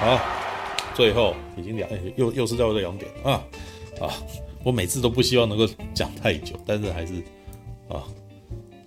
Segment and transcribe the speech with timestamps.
[0.00, 0.20] 好，
[0.94, 3.42] 最后已经两、欸，又又是到了两点啊
[4.00, 4.10] 啊！
[4.64, 5.64] 我每次都不希望能够
[5.94, 7.14] 讲太久，但是还是
[7.88, 8.02] 啊，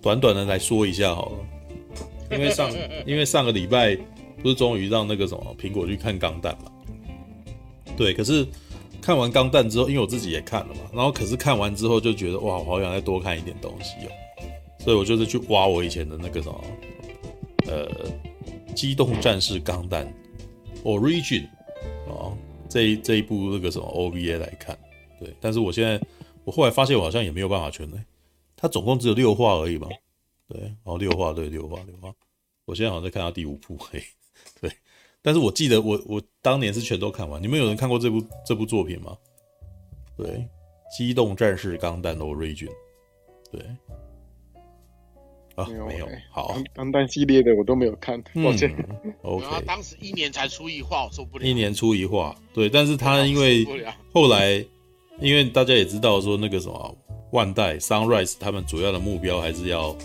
[0.02, 1.38] 短短的来说一下好了。
[2.32, 2.70] 因为上
[3.06, 3.96] 因为上个礼拜
[4.42, 6.70] 不是终于让那个什么苹果去看钢弹嘛？
[7.96, 8.46] 对，可是
[9.06, 14.10] 看完钢弹之后，因为我自己也看了嘛，然后可是看完之后就觉得哇，我好想再多看一点东西哦，
[14.80, 16.64] 所以我就是去挖我以前的那个什么
[17.68, 17.88] 呃，
[18.74, 20.12] 机动战士钢弹。
[20.82, 21.46] Origin
[22.08, 22.34] 啊，
[22.68, 24.76] 这一这一部那个什么 OVA 来看，
[25.20, 26.04] 对，但是我现在
[26.42, 28.04] 我后来发现我好像也没有办法全来，
[28.56, 29.86] 它总共只有六话而已嘛，
[30.48, 32.12] 对，然后六话对六话六话，
[32.64, 34.02] 我现在好像在看到第五部嘿，
[35.26, 39.18] 但是我记得我我当年是全都看完，你们有人看过这部这部作品吗？
[40.16, 40.46] 对，
[40.96, 42.70] 机动战士钢弹 Origin，
[43.50, 43.60] 对。
[45.56, 48.72] 啊，没有，好，钢弹系列的我都没有看，抱歉。
[49.02, 51.44] 嗯、OK，当时一年才出一话，我受不了。
[51.44, 53.66] 一年出一话，对，但是他因为
[54.12, 54.64] 后来，
[55.20, 56.96] 因为大家也知道说那个什么
[57.32, 59.96] 万代 Sunrise 他们主要的目标还是要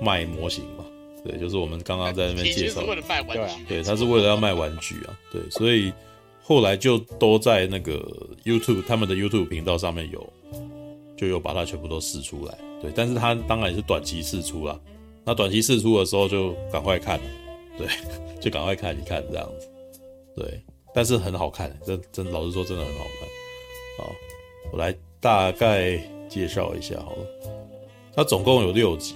[0.00, 0.79] 卖模型嘛，
[1.24, 5.92] 对，就是我们刚刚在那边介绍，为了卖玩具，对，他是为了要卖玩具啊，对，所以
[6.42, 7.98] 后来就都在那个
[8.44, 10.32] YouTube 他们的 YouTube 频道上面有，
[11.16, 12.58] 就有把它全部都试出来。
[12.80, 14.78] 对，但是它当然也是短期试出啦。
[15.24, 17.20] 那短期试出的时候就赶快看，
[17.76, 17.86] 对，
[18.40, 19.68] 就赶快看一看这样子，
[20.34, 20.62] 对，
[20.94, 24.06] 但是很好看，真真老实说真的很好看。
[24.06, 24.12] 好，
[24.72, 27.26] 我来大概介绍一下好了。
[28.16, 29.14] 它总共有六集，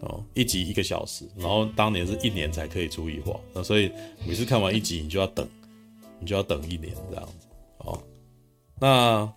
[0.00, 3.90] 哦，一集一个小时，然后当年是一年才可以出一话，那所以
[4.26, 5.48] 每次看完一集你就要等，
[6.18, 7.46] 你就要等一年这样子。
[7.78, 8.02] 哦，
[8.80, 9.32] 那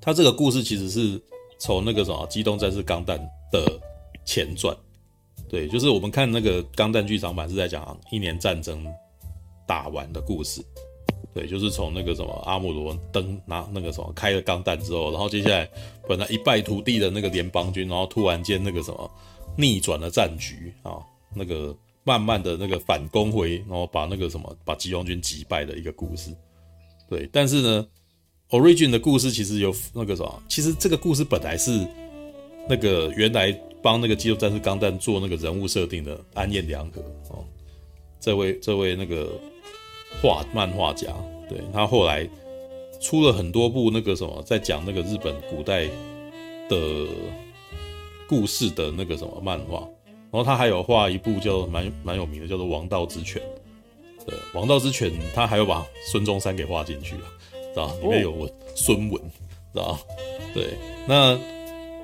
[0.00, 1.20] 它这个故事其实是。
[1.58, 3.18] 从那个什么《机动战士钢弹》
[3.50, 3.80] 的
[4.26, 4.76] 前传，
[5.48, 8.86] 对，就是我们看那个钢弹剧场版是在讲一年战争
[9.66, 10.62] 打完的故事，
[11.36, 15.68] 对，就是从那个什么阿姆罗登拿那个什么开了钢弹之后，然后接下来
[16.08, 19.10] 本来一败涂地的那个联邦军，然后突然间那个什么
[19.54, 20.96] 逆转了战局啊，
[21.34, 26.30] 那个慢慢的那个反攻回，然后把那个什么把急王军击败的一个故事，
[27.10, 27.86] 对，但是呢。
[28.50, 31.84] Origin 的故事其实有那个什么，其实这个故事本来是
[32.68, 33.50] 那个原来
[33.82, 37.44] 帮那个机动战士钢弹做那个人物设定的安彦良和哦，
[38.20, 39.32] 这位这位那个
[40.20, 41.12] 画漫画家，
[41.48, 42.28] 对，他后来
[43.00, 45.86] 出了很多部那个什么，在讲那个日本古代
[46.68, 47.06] 的
[48.28, 49.80] 故事的那个什么漫画，
[50.30, 53.40] 然后他还有画一部叫蛮蛮有名的，叫做《王道之犬》。
[54.24, 57.82] 对，《王道之犬》他还有把孙中山给画进去了。
[57.82, 59.22] 啊，里面有我孙文，
[59.70, 59.98] 知道？
[60.54, 60.70] 对，
[61.06, 61.38] 那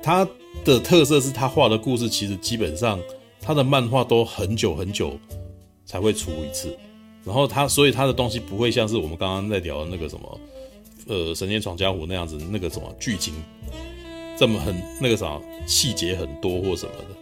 [0.03, 0.23] 他
[0.63, 2.99] 的特色是他画的故事，其实基本上
[3.41, 5.17] 他的漫画都很久很久
[5.83, 6.77] 才会出一次，
[7.23, 10.39] 然后他所以他的东西不会像是我们刚刚在聊的那个什么，
[11.07, 13.33] 呃，《神仙闯江湖》那样子，那个什么剧情
[14.37, 17.15] 这么很那个啥细节很多或什么的，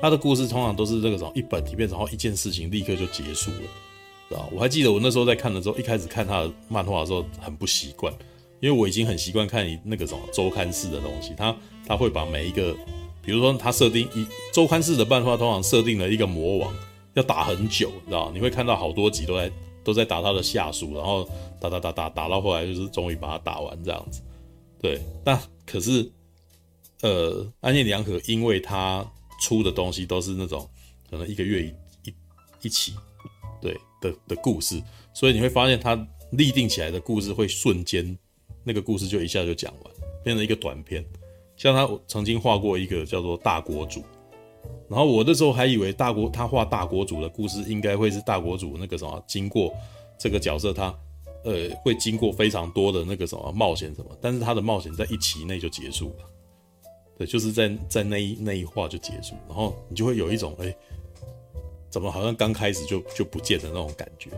[0.00, 4.48] 他的故事通常都是那个什么一本里面，然后一件事情立刻就结束了。
[4.50, 8.12] 我还记得我那时候在看的时候，一开始看他的漫画的时候很不习惯，
[8.58, 11.54] 因为我已经很习惯看那个什么周刊式的东西，他
[11.86, 12.74] 他会把每一个，
[13.22, 16.74] 比如说他设定一周刊式的漫画，通常设定了一个魔王
[17.14, 18.30] 要打很久，你知道？
[18.32, 19.50] 你会看到好多集都在
[19.82, 21.28] 都在打他的下属，然后
[21.60, 24.20] 打打打打打到后来就是终于把他打完这样子。
[24.80, 26.10] 对，但可是
[27.00, 29.04] 呃，安彦良和因为他
[29.40, 30.68] 出的东西都是那种
[31.10, 32.14] 可能一个月一一
[32.62, 32.94] 一起，
[33.60, 33.76] 对。
[34.04, 34.82] 的的故事，
[35.14, 35.96] 所以你会发现他
[36.32, 38.18] 立定起来的故事会瞬间，
[38.62, 41.02] 那个故事就一下就讲完，变成一个短片。
[41.56, 44.04] 像他曾经画过一个叫做大国主，
[44.94, 49.74] 然后我那时候还以为大国他画大国主的故事应该会是大国主那个什么，经过
[50.16, 50.94] 这个角色他
[51.42, 56.24] 呃会经过非常多的那个什么冒险什么，但是他的冒险在一期内就结束了，
[57.18, 60.72] 对，就是在在那一那一话就结束，然后你就会有一种哎。
[61.90, 64.28] 怎么好像刚开始就就不见的那种感觉，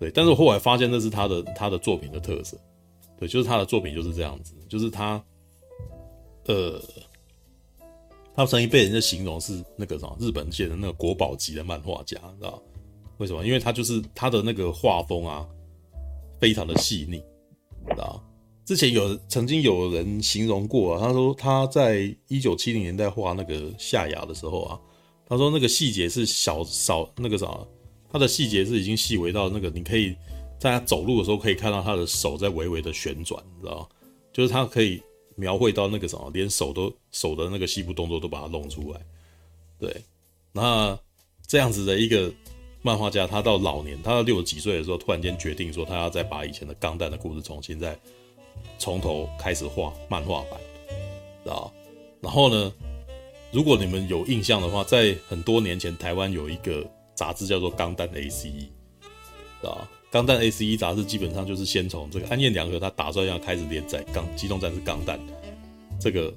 [0.00, 0.10] 对。
[0.10, 2.58] 但是后来发现那是他的他的作品的特色，
[3.16, 5.22] 对，就是他的作品就是这样子，就是他，
[6.46, 6.82] 呃，
[8.40, 12.62] 他曾经被人家形容是那个什么日本界的那个国宝级的漫画家，知道
[13.18, 13.44] 为什么？
[13.44, 15.46] 因为他就是他的那个画风啊，
[16.40, 17.18] 非常的细腻，
[17.86, 18.18] 知道
[18.64, 24.80] 之前有曾经有人形容过啊，他说他在一九七零年代画那个夏亚的时候啊。
[25.28, 27.46] 他说那个细节是小少那个啥，
[28.10, 30.16] 他的细节是已经细微到那个，你可以
[30.58, 33.86] 在他走路的时候可以看到他的手在微微的旋转，你知道？
[34.32, 35.00] 就是他可以，
[35.40, 39.00] 描绘到那个什么，连手都手的那个细部动作都把它弄出来。
[39.78, 40.02] 对，
[40.52, 40.98] 那
[41.46, 42.30] 这样子的一个
[42.82, 47.98] 漫画家，他到老年，他到六十几岁的时候，突然间决定说，他要再把以前的钢弹的故事重新再
[48.78, 51.72] 从头开始画漫画版，啊？
[52.20, 52.70] 然后呢，
[53.50, 58.68] 如果你们有印象的话，在很多年前，台湾有一个杂志叫做《钢弹 ACE》，
[59.68, 59.88] 啊？
[60.10, 65.16] 钢弹 ACE 杂志基本上就是先从这个安彦良和他打算要开始连载《钢机动战士钢弹》
[66.00, 66.34] 这个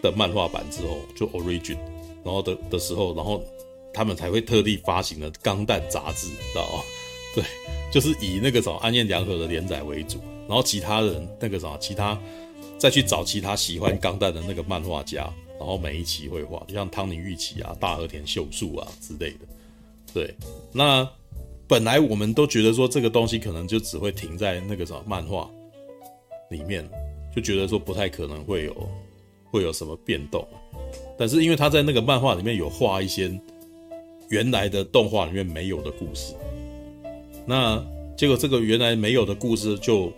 [0.00, 1.76] 的漫画版之后，就 Origin，
[2.22, 3.42] 然后的的时候，然后
[3.92, 6.82] 他们才会特地发行了《钢弹》杂志，知道吗？
[7.34, 7.44] 对，
[7.90, 12.16] 就是以那个什么安彦良和的连载为主，然后其他人那个什么其他
[12.78, 15.28] 再去找其他喜欢钢弹的那个漫画家，
[15.58, 19.38] 然后每一期绘画，就像汤尼玉起啊、大和田秀树啊之类的，
[20.14, 20.32] 对，
[20.72, 21.08] 那。
[21.70, 25.48] 本来我们都觉得说这个东西可能就只会停在那个什么漫画
[26.48, 26.84] 里面，
[27.32, 28.88] 就觉得说不太可能会有
[29.52, 30.44] 会有什么变动。
[31.16, 33.30] 但是因为他在那个漫画里面有画一些
[34.30, 36.34] 原来的动画里面没有的故事，
[37.46, 37.80] 那
[38.16, 40.12] 结果这个原来没有的故事就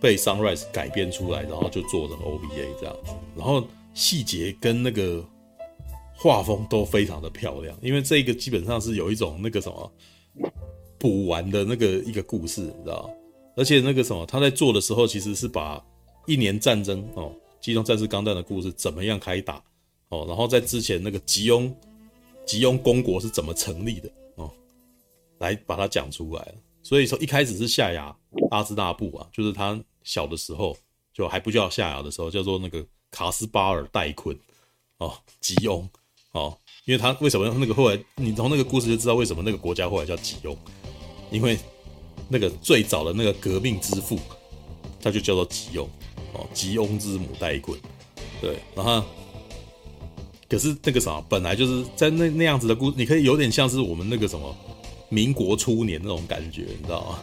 [0.00, 3.62] 被 Sunrise 改编出来，然后就做成 OVA 这样子，然后
[3.92, 5.22] 细节跟那个
[6.16, 9.92] 画风都非常的漂亮，因为这个基本上是有一种那个什么。
[10.98, 13.10] 补完的那个一个故事，你知道？
[13.56, 15.84] 而且那个什么，他在做的时候，其实是把
[16.26, 19.62] 一年战争哦，机动战士钢弹的故事怎么样开打
[20.10, 21.74] 哦，然后在之前那个吉翁
[22.46, 24.48] 吉翁公国是怎么成立的哦，
[25.38, 26.54] 来把它讲出来。
[26.84, 28.16] 所以说一开始是夏亚
[28.50, 30.76] 阿兹纳布啊，就是他小的时候
[31.12, 34.38] 就还不叫夏亚的时候，叫做那个卡斯巴尔戴昆
[34.98, 35.88] 哦，吉翁
[36.30, 40.56] 哦，因为他为什么那个后来你从那个故事就知道为什么那个国家后来叫吉翁。
[41.30, 41.58] 因为
[42.28, 44.18] 那个最早的那个革命之父，
[45.02, 45.88] 他就叫做吉翁
[46.32, 47.78] 哦，吉翁之母带棍，
[48.40, 49.02] 对，然后
[50.48, 54.54] 可是那个啥，本来就是在那那样子的故，你可以有点像是我们那个什么
[55.08, 57.18] 民国初年那种感觉，你知道吗？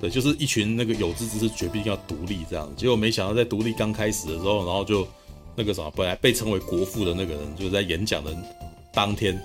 [0.00, 5.06] 对，就是一群那个有志之士决定要独立这样，结果没想到在独立刚开始的时候，然后就
[5.56, 8.36] 那个啥，本来被称为国父的那个人，就在演讲的
[8.92, 9.36] 当天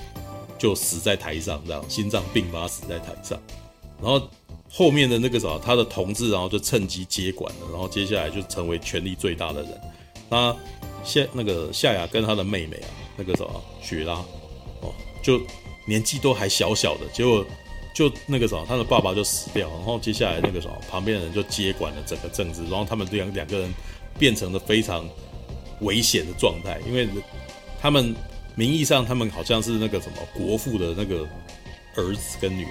[0.59, 3.39] 就死在台上，这样心脏病发死在台上。
[4.01, 4.29] 然后
[4.69, 9.81] 后面的那个啥，他的同志，然后就趁机接管了，然后接下来就成为权力最大的人。
[10.29, 10.55] 那
[11.03, 14.13] 夏那个夏亚跟他的妹妹啊，那个什么雪拉，
[14.81, 14.91] 哦，
[15.21, 15.39] 就
[15.85, 17.45] 年纪都还小小的，结果
[17.93, 23.73] 就那个什么，他的爸爸就死掉，然后接下来那个什么，旁边的人就接管了整个政治，然后他们两两个人
[24.17, 25.07] 变成了非常
[25.81, 27.07] 危险的状态，因为
[27.79, 28.15] 他们
[28.55, 31.27] 名义上他们好像是那个什么国父的那个
[31.95, 32.69] 儿子跟女儿。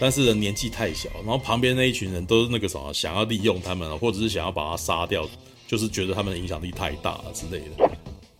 [0.00, 5.28] 但是人年纪太小，然后旁边那一群人都是那个什么，想要利用他们，或者是想要把他杀掉，
[5.66, 7.90] 就是觉得他们的影响力太大了之类的。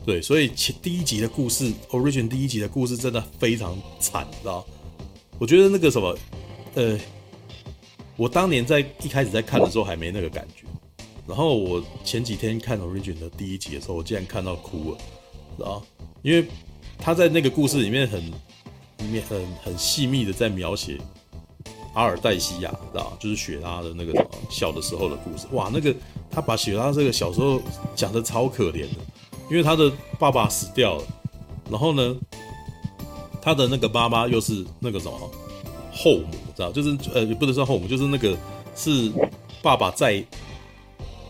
[0.07, 4.67] 对，所以前第一集的故事，Origin 第一集的故事真的非常惨，你知道？
[5.39, 6.17] 我觉得那个什么，
[6.77, 6.99] 呃，
[8.17, 10.65] 我当年在一开始在看的时候还没那个感觉，
[11.29, 14.99] 然后我前几天看 Origin 的第一集的时候，我竟然看到哭了，
[15.59, 15.83] 知道？
[16.23, 16.47] 因为
[16.97, 20.99] 他在那个故事里面很、里面很、很细密的在描写。
[21.95, 24.13] 阿尔黛西亚，知道就是雪拉的那个
[24.49, 25.47] 小的时候的故事。
[25.53, 25.95] 哇，那个
[26.31, 27.61] 他把雪拉这个小时候
[27.97, 29.01] 讲的超可怜的，
[29.51, 31.05] 因为他的爸爸死掉了，
[31.69, 32.17] 然后呢，
[33.43, 35.31] 他的那个妈妈又是那个什么
[35.93, 38.37] 后母，知道就是呃，也不能说后母，就是那个
[38.77, 39.11] 是
[39.61, 40.25] 爸爸再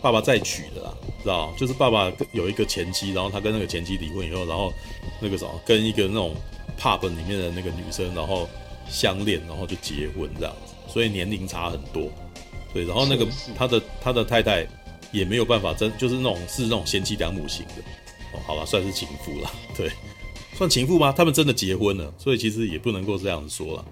[0.02, 4.70] 爸爸再娶的啦，知道就是爸爸有一个前妻，然后他跟那个前妻离婚以后，然后
[5.20, 6.34] 那个什么跟一个那种
[6.78, 8.46] pub 里面的那个女生，然后。
[8.90, 12.10] 相恋，然后就结婚这样子，所以年龄差很多，
[12.74, 14.66] 对，然后那个他的他的太太
[15.12, 17.74] 也没有办法真，就是那种是那种贤妻良母型的，
[18.34, 19.90] 哦，好吧，算是情妇了， 对，
[20.54, 21.12] 算情妇吗？
[21.12, 23.84] 他们真的结婚了，所以其实也不能够这样子说了，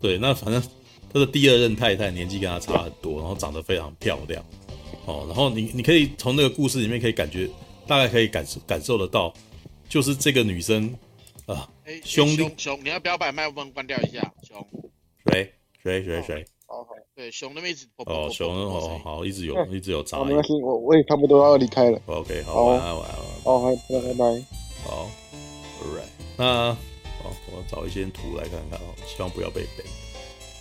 [0.00, 0.62] 对，那反正
[1.12, 4.44] 他的第二任太太年纪跟他差很多，然后长得非常漂亮，
[5.04, 7.48] 哦，然后你你可以从那个故事里面可以感觉，
[7.86, 9.32] 大概可以感受感受得到，
[9.88, 10.94] 就是这个女生。
[11.46, 11.64] 啊，
[12.04, 14.32] 兄弟，熊，你要不要把麦克风关掉一下？
[14.42, 14.66] 熊，
[15.30, 15.52] 谁
[15.82, 16.44] 谁谁谁？
[16.66, 20.26] 哦，对，熊那边一直哦，熊哦，好，一直有，一直有杂音。
[20.26, 22.00] 没关系，我我也差不多要离开了。
[22.06, 23.16] OK，好，晚安，晚安。
[23.44, 24.24] 好，拜拜拜。
[24.84, 25.08] 好
[25.80, 26.74] ，Alright，那
[27.22, 29.84] 好，我找一些图来看看哦，希望不要被 ban。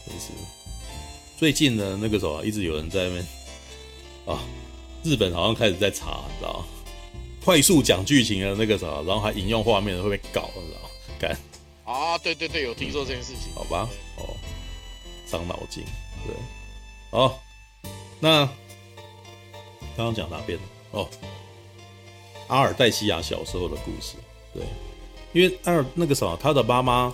[0.05, 0.31] 真是，
[1.37, 3.27] 最近呢，那个时候一直有人在那边
[4.27, 4.43] 啊，
[5.03, 6.65] 日本好像开始在查，你知道吗？
[7.43, 10.84] 快速讲剧情的那个啥，然后还引用画面的会被搞，你知道吗？
[11.19, 11.37] 干
[11.85, 13.53] 啊，对对对，有听说这件事情。
[13.53, 14.35] 好吧，哦，
[15.27, 15.83] 伤脑筋，
[16.25, 16.35] 对，
[17.11, 17.39] 好，
[18.19, 18.45] 那
[19.95, 20.57] 刚刚讲哪边？
[20.91, 21.07] 哦，
[22.47, 24.15] 阿尔黛西亚小时候的故事。
[24.53, 24.63] 对，
[25.33, 27.13] 因为阿尔那个什么，他的妈妈，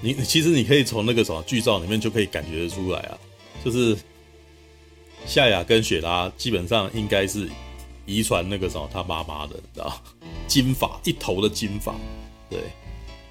[0.00, 3.18] 你其实你可以从那个什么剧照里面就可以感觉得出来啊，
[3.64, 3.96] 就是
[5.26, 7.48] 夏雅跟雪拉基本上应该是
[8.04, 9.98] 遗传那个什么他妈妈的，你知道
[10.46, 11.94] 金发一头的金发，
[12.50, 12.60] 对。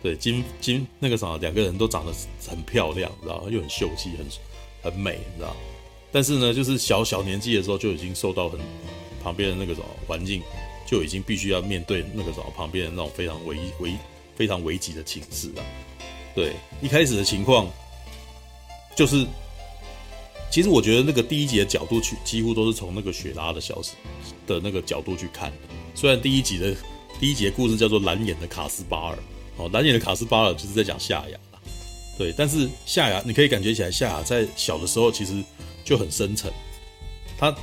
[0.03, 2.13] 对，金金那个啥，两个人都长得
[2.45, 5.55] 很漂亮，知道又很秀气，很很美，你知道。
[6.11, 8.59] 但是呢，就是小小年纪的时候就已经受到很
[9.23, 10.41] 旁边的那个什么环境，
[10.85, 13.93] 就已经必须要面对那个什么旁边的那种非常危危
[14.35, 15.63] 非常危急的情势了。
[16.35, 17.71] 对，一开始的情况
[18.97, 19.25] 就是，
[20.51, 23.93] 其实我觉得那个第一集的角度去，几乎都是从那个雪拉的小时
[24.45, 25.57] 的那个角度去看的。
[25.95, 26.75] 虽然第一集的
[27.21, 29.17] 第一集的故事叫做蓝眼的卡斯巴尔。
[29.57, 31.59] 哦，蓝眼的卡斯巴尔就是在讲夏雅啦，
[32.17, 35.43] 对，但是夏雅你可以感觉起来，夏雅在小的时候其实
[35.85, 36.51] 就很深沉，
[37.37, 37.55] 他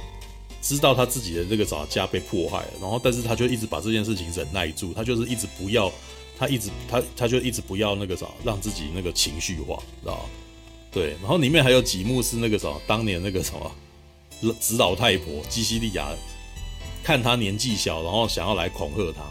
[0.62, 5.90] 知道他自己的这个早家被迫害了，然后但是他就一直把这件事情忍耐住，他就是一直不要，
[6.38, 10.25] 他一直他他就一直不要那个啥，让自己那个情绪化，知道吗？
[10.92, 16.09] 对，然后里面还有几幕是那个什么，当年那个什么紫老太婆基西利亚
[17.02, 19.23] 看他年纪小，然后想要来恐吓他，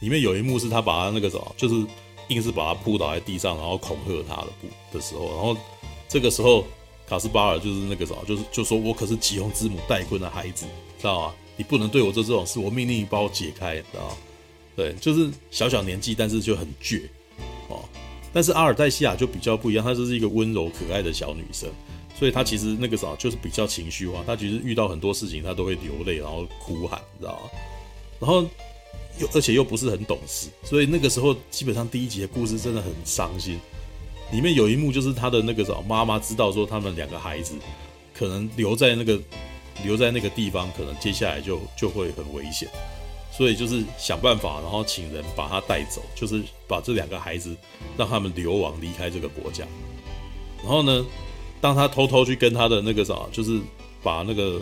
[0.00, 1.84] 里面有一幕是他把他那个什么，就是。
[2.28, 5.56] 硬是把他扑倒在地上，然后恐吓他的不的时候，然后
[6.08, 6.64] 这个时候
[7.08, 10.66] 卡斯巴尔就是那个什么，就是就说我可是吉翁之母戴坤的孩子，
[10.98, 11.34] 知道吗？
[11.56, 14.16] 你不能对我做这种事，我命令你把我解开，知道吗？
[14.74, 17.02] 对，就是小小年纪，但是就很倔
[17.68, 17.84] 哦。
[18.32, 21.70] 但是阿尔黛西亚就比较不一样，她就是一个温柔可爱的小女生，
[22.18, 27.50] 所以她其实那个啥就是比较情绪化，她其实遇到很多事情她都会流泪，然后哭喊，知道吗？
[28.18, 28.44] 然后。
[29.18, 33.58] 又而且又不是很懂事，所以那个时候基本上第一集的故事真的很伤心。
[34.32, 37.54] 里面有一幕就是他的那个什么妈妈知道说他们两个孩子
[38.12, 39.20] 可能留在那个
[39.84, 42.68] 留在那个地方，可能接下来就就会很危险，
[43.30, 47.56] 所以就是想办法，然后请人把他带走，就是把这两个孩子
[47.96, 49.64] 让他们流亡离开这个国家。
[50.62, 51.06] 然后呢，
[51.60, 53.60] 当他偷偷去跟他的那个啥，就是
[54.02, 54.60] 把那个。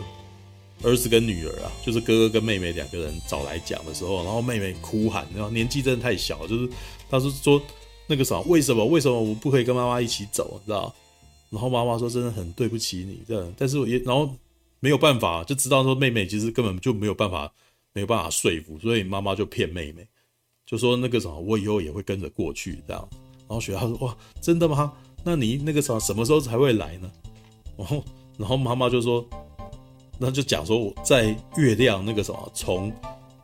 [0.83, 6.69] 儿子跟女儿啊，就是哥哥跟妹妹两个人找来讲的时候，然后妹妹哭喊，然后年纪真的太小，就是
[7.09, 7.61] 他是说
[8.07, 10.93] 那个啥，为什么为什么我不可以跟妈妈一起走，你知道？
[11.49, 14.29] 然后妈妈说真的很对不起你，这样，但是也然后
[14.79, 17.51] 没有办法，就知道说妹妹其实根本就没有办法，
[17.93, 20.05] 没有办法说服，所以妈妈就骗妹妹，
[20.65, 23.07] 就说那个啥，我以后也会跟着过去这样。
[23.47, 24.91] 然后雪拉说哇，真的吗？
[25.23, 27.11] 那你那个啥什么时候才会来呢？
[27.77, 28.03] 然后
[28.37, 29.27] 然后妈妈就说。
[30.17, 32.91] 那就讲说我在月亮那个什么，从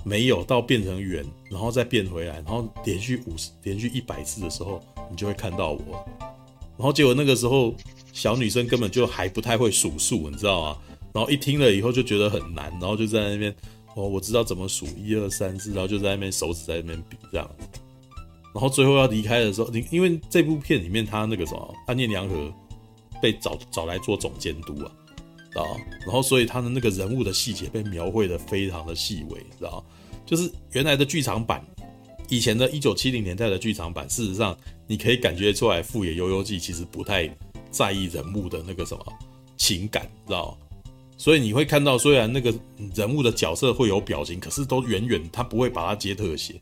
[0.04, 6.06] 没有到变成圆，然后再变回来，然后连续五十、连续一百次的时候，你就会看到我。
[6.78, 7.76] 然后结果那个时候
[8.12, 10.78] 小女生根本就还不太会数数，你知道吗？
[11.14, 13.54] 然后一听了以后就觉得很难，然后就在那边
[13.96, 17.48] 哦，我知道怎么数一二三四，然后就在那边手指在那边比这样。
[18.54, 22.52] 然后最后要离开的时候，你因为这部片里面他那个什么安彦良和
[23.22, 24.92] 被找找来做总监督啊。
[25.54, 25.64] 啊，
[26.02, 29.84] 然后所以他的那个人物的细节被描绘得非常的细微，知道？
[30.26, 31.62] 就是原来的剧场版，
[32.30, 37.30] 以前的一九七零年代的剧场版，事实上你可以感觉出来，富野悠悠记其实不太
[37.70, 39.06] 在意人物的那个什么
[39.58, 40.58] 情感，知道？
[41.18, 42.54] 所以你会看到，虽然那个
[42.96, 46.56] 人物的角色会有表情，可是都远远他不会把它接特写。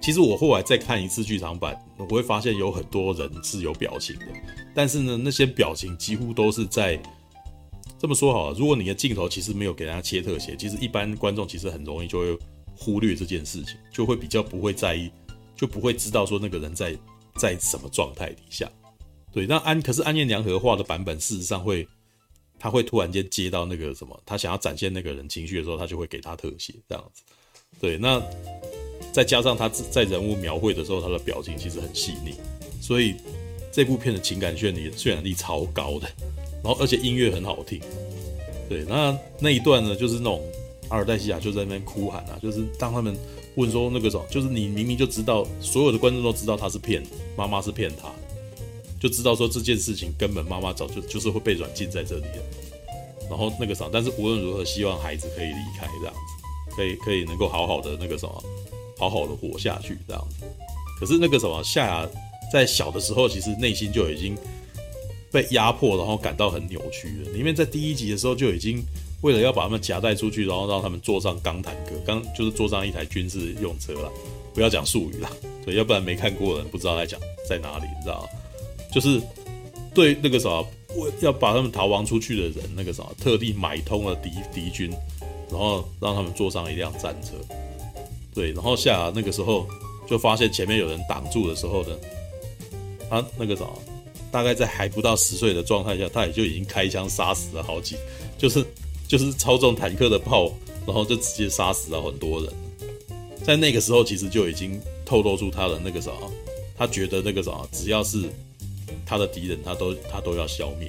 [0.00, 4.26] 其实我后来再看一次剧场版，我会发现有很多人是有表情的，
[4.74, 6.98] 但是呢，那些表情几乎都是在。
[7.98, 12.38] 这么说好了，如果你的镜头其实没有给大家切特写，其实一般观众其实很容易就会
[12.76, 15.10] 忽略这件事情，就会比较不会在意，
[15.56, 16.96] 就不会知道说那个人在
[17.36, 18.70] 在什么状态底下。
[19.32, 21.86] 对，那安可是安彦良和画的版本，事实上会
[22.56, 27.22] 他会突然间接到那个什么，他想要展现那个人情绪的时候，他就会给他特写这样子。
[27.80, 28.22] 对，那
[29.12, 32.34] 再加上他在人物描绘的时候，他的表情其实很细腻，
[32.80, 33.16] 所以
[33.72, 36.08] 这部片的情感渲染渲染力超高的。
[36.62, 37.80] 然后，而且音乐很好听，
[38.68, 40.42] 对，那那一段呢，就是那种
[40.88, 43.16] 阿尔黛西亚就在那边哭喊啊，就是当他们
[43.54, 47.02] 问说那个什么，就是你明明就知道，所有的观众都知道他是骗，
[47.36, 48.10] 妈妈是骗他，
[49.00, 52.42] 就知道说这件事情根本妈妈早就就是会被软禁在这里的，
[53.30, 58.44] 然后那个啥，但是无论如何，希望孩子可以离开这样子，可以可以能够好好的那个什么，
[58.98, 60.44] 好好的活下去这样子。
[60.98, 62.08] 可是那个什么夏雅
[62.52, 64.36] 在小的时候，其实内心就已经。
[65.30, 67.30] 被压迫，然后感到很扭曲了。
[67.32, 68.82] 里面在第一集的时候就已经
[69.20, 74.10] 为了要把他们夹带出去，然后让他们坐上钢坦克，刚就是坐上一台军事用车了。
[74.54, 75.30] 不要讲术语了，
[75.64, 78.28] 对，要不然没看过的人不知道在讲在哪里，你知道吗？
[78.92, 79.20] 就是
[79.94, 80.64] 对那个啥，
[81.20, 84.90] 要把他们逃亡出去的人，那个啥，特地买通了敌敌军，
[85.48, 87.34] 然后让他们坐上一辆战车，
[88.34, 89.64] 对，然后下那个时候
[90.08, 91.96] 就发现前面有人挡住的时候呢，
[93.08, 93.64] 他那个啥，
[94.30, 97.96] 大概在还不到十岁的状态下，他也就已经开枪杀死了好几，
[98.36, 98.64] 就是
[99.06, 100.52] 就是操纵坦克的炮，
[100.86, 102.52] 然后就直接杀死了很多人。
[103.44, 106.12] 在那个时候，其实就已经透露出他的那个啥，
[106.76, 108.24] 他觉得那个啥，只要是
[109.04, 110.88] 他的敌人，他都他都要消灭，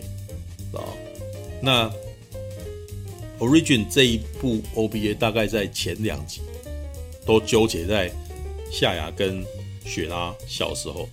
[0.74, 0.84] 啊？
[1.62, 1.92] 那
[3.40, 6.42] Origin 这一部 O B A 大概在前两集。
[7.26, 8.12] 都纠结在
[8.72, 9.46] 夏雅跟
[9.86, 11.08] 雪拉小时候，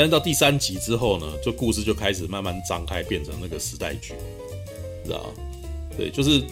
[0.00, 4.14] 但是到第三集之后呢，就故事就开始慢慢张开，变成那个时代剧，
[5.04, 5.30] 知道？
[5.94, 6.42] 对，就是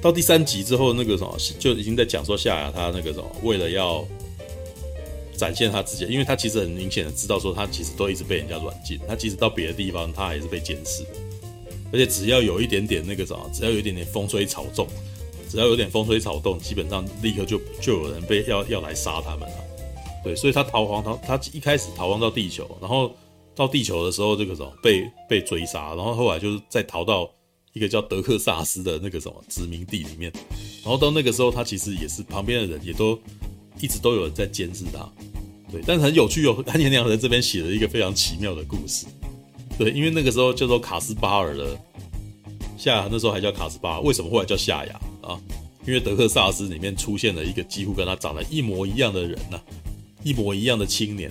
[0.00, 4.02] 到第三集之后，那个什么就已经在讲说夏雅他那个什么，为了要
[5.36, 11.04] 展现他自己，因为他其实很明显的知道说他其实都一直被人家软禁，他即使到别的地方，他还是被监视，
[11.92, 14.88] 而且只要有一点点那个什么，只要有一点点风吹草动。
[15.50, 19.63] 只要有点风吹草动，基本上立刻就就有人被要要来杀他们了。
[20.24, 23.14] 对，所以他逃亡逃，他一开始逃亡到地球，然后
[23.54, 27.30] 到地球的时候，这个什么被被追杀，然后后来就是再逃到
[27.74, 30.32] 一个叫德克萨斯的那个什么殖民地里面，
[30.82, 33.18] 然后到那个时候，他其实也是旁边的人也都
[33.80, 35.06] 一直都有人在监视他。
[35.70, 39.06] 对，但是很有趣哦， 安田良人这边写了一个非常奇妙的故事。
[39.76, 41.76] 对，因为那个时候叫做卡斯巴尔的
[42.78, 45.00] 夏，那时候还叫卡斯巴尔，为什么后来叫夏雅？
[45.20, 45.40] 啊，
[45.84, 49.60] 因为德克萨斯里面出现了一个几乎跟他长得一模一样的人呐、
[50.24, 51.30] 一模一样的青年，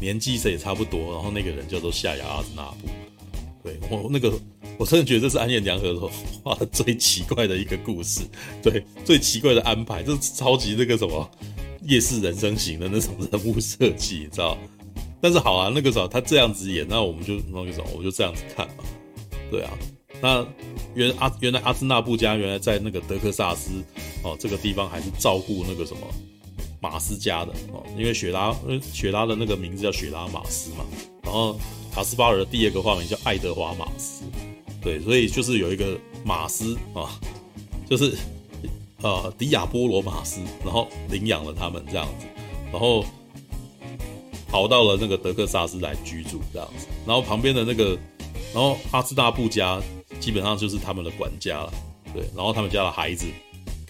[0.00, 1.12] 年纪也差不多。
[1.12, 2.88] 然后那个人叫做夏雅阿兹纳布。
[3.62, 4.32] 对，我那个
[4.78, 6.10] 我真的觉得这是安彦良和
[6.42, 8.22] 画的最奇怪的一个故事，
[8.62, 11.30] 对，最奇怪的安排，这是超级那个什么
[11.82, 14.56] 夜市人生型的那种人物设计，你知道？
[15.20, 18.84] 但是好啊，那个时候他这样子演，那我们就那个什么，我就这样子看嘛，
[19.50, 19.70] 对啊。
[20.22, 20.46] 那
[20.94, 23.70] 原阿原来阿兹纳布家原来在那个德克萨斯
[24.22, 26.00] 哦，这个地方还是照顾那个什么
[26.80, 28.56] 马斯家的哦，因为雪拉，
[28.92, 30.84] 雪拉的那个名字叫雪拉马斯嘛，
[31.22, 31.58] 然后
[31.92, 34.24] 卡斯巴尔的第二个化名叫爱德华马斯，
[34.82, 37.20] 对，所以就是有一个马斯啊，
[37.88, 38.16] 就是
[39.02, 42.26] 呃迪亚波罗马斯，然后领养了他们这样子，
[42.72, 43.04] 然后
[44.48, 47.98] 跑到了那个德克萨斯来居住这样子，然后旁边的那个，
[48.52, 49.80] 然后阿兹大布家。
[50.18, 51.72] 基本上就是他们的管家了，
[52.12, 53.24] 对，然后他们家的孩子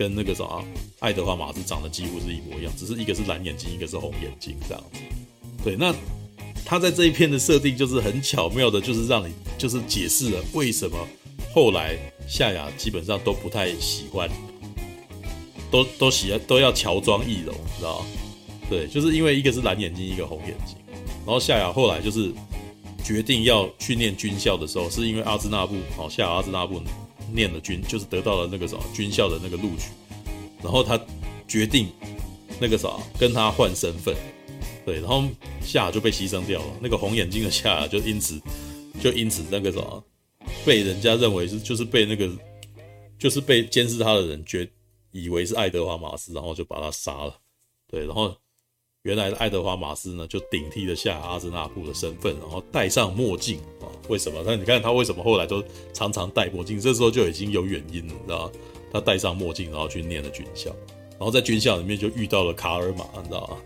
[0.00, 0.64] 跟那个什么
[1.00, 4.98] 爱德华马斯长得几乎是一模一样，只是一个是蓝眼睛，一个是红眼睛这样子。
[5.62, 5.94] 对，那
[6.64, 10.96] 他在这一片的设定就是很巧妙的，就是让你就是解释了为什么
[11.52, 14.26] 后来夏雅基本上都不太喜欢，
[15.70, 18.02] 都都喜欢都要乔装易容，知道？
[18.70, 20.76] 对，就是因为一个是蓝眼睛，一个红眼睛，
[21.26, 22.32] 然后夏雅后来就是。
[23.02, 26.80] 决定要去念军校的时候，是因为阿兹纳布哦，夏雅阿兹纳布
[27.32, 29.90] 念了军，就是得到了那个什么军校的那个录取，
[30.62, 31.00] 然后他
[31.48, 31.88] 决定
[32.60, 32.88] 那个啥
[33.18, 34.14] 跟他换身份，
[34.84, 35.24] 对，然后
[35.62, 38.40] 夏就被牺牲掉了，那个红眼睛的夏就因此
[39.00, 39.80] 就因此那个啥
[40.64, 42.30] 被人家认为是就是被那个
[43.18, 44.68] 就是被监视他的人觉
[45.12, 47.34] 以为是爱德华马斯，然后就把他杀了，
[47.88, 48.36] 对，然后。
[49.04, 53.88] 原来的爱德华马斯呢，就顶替了夏雅阿兹纳布的身份，然后戴上墨镜啊？
[54.10, 54.42] 为什么？
[54.44, 56.78] 那你看他为什么后来都常常戴墨镜？
[56.78, 58.52] 这时候就已经有原因了，你知道？
[58.92, 60.68] 他戴上墨镜，然后去念了军校，
[61.12, 63.56] 然后在军校里面就遇到了卡尔玛，你知道吗？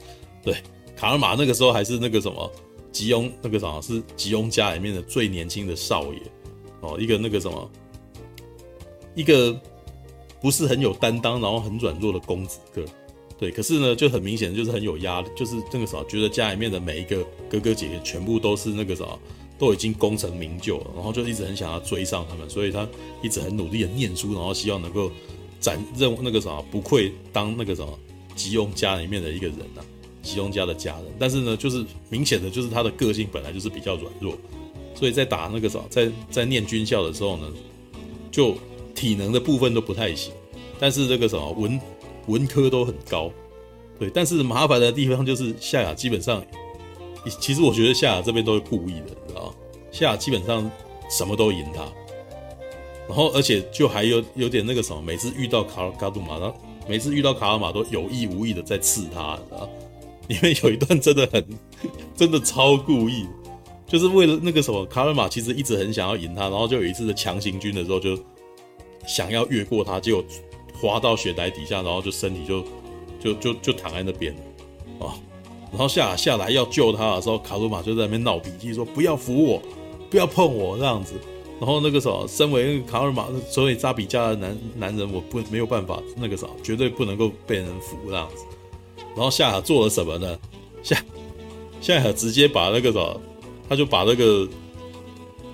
[0.44, 0.55] 对，
[0.94, 2.53] 卡尔玛那个时候还是那个什么
[2.92, 6.20] 吉翁，那个什么是吉翁家里面的最年轻的少爷
[6.81, 7.70] 哦，一个那个什么，
[9.16, 9.59] 一个
[10.40, 12.85] 不是很有担当，然后很软弱的公子哥。
[13.37, 19.05] 对，可是呢，就很明显，就是很有压力，就是那个啥，觉得家里面的每一个哥哥姐姐全部都是那个啥，
[19.59, 22.88] 都已经功成名就了，然后就一直很想要追上他们，所以他
[23.23, 25.11] 一直很努力的念书，然后希望能够
[25.59, 27.99] 展任那个啥，不愧当那个什么
[28.37, 29.85] 吉翁家里面的一个人呐、啊，
[30.23, 31.05] 吉翁家的家人。
[31.18, 34.38] 但是呢，就是明显的就是他的个性本来就是比较软弱，
[34.94, 37.53] 所以在打那个啥，在在念军校的时候呢，
[38.31, 38.57] 就
[38.94, 40.33] 体能的部分都不太行，
[40.79, 41.81] 但是这个什么文。
[42.26, 43.30] 文科都很高，
[43.98, 46.44] 对，但是麻烦的地方就是夏雅基本上，
[47.40, 49.54] 其实我觉得夏雅这边都是故意的，你知道？
[49.90, 50.70] 夏雅基本上
[51.08, 51.82] 什么都赢他，
[53.08, 56.52] 然后而且就还有有点那个什么，每次遇到卡卡杜玛，他
[56.88, 59.68] 每次遇到卡尔玛都有意无意的在刺他，你知道吗？
[60.28, 61.46] 因为有一段真的很，
[62.16, 63.26] 真的超故意，
[63.87, 68.18] 就是为了那个什么，卡尔玛其实一直很想要赢他，然后就有一次的强行军的时候就
[69.06, 70.24] 想要越过他，结果。
[70.80, 72.64] 滑到雪台底下，然后就身体就
[73.20, 75.14] 就就就躺在那边了，啊，
[75.70, 79.62] 然后下来要救他的时候，卡鲁玛就在那边闹脾气，说不要扶我，
[80.10, 81.14] 不要碰我这样子，
[81.58, 88.44] 然后那个什么，身为卡尔玛，所以扎比加的男男人，我不没有办法，那个啥，绝对不能够被人扶这样子。
[89.16, 90.38] 然后夏亚做了什么呢？
[90.82, 91.00] 夏
[91.80, 93.20] 夏亚直接把那个什么，
[93.68, 94.46] 他就把那个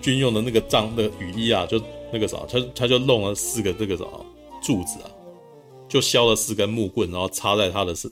[0.01, 1.81] 军用的那个帐的雨衣啊，就
[2.13, 4.05] 那个啥，他他就弄了四个这个啥
[4.61, 5.11] 柱子啊，
[5.89, 8.11] 就削了四根木棍，然后插在他的身，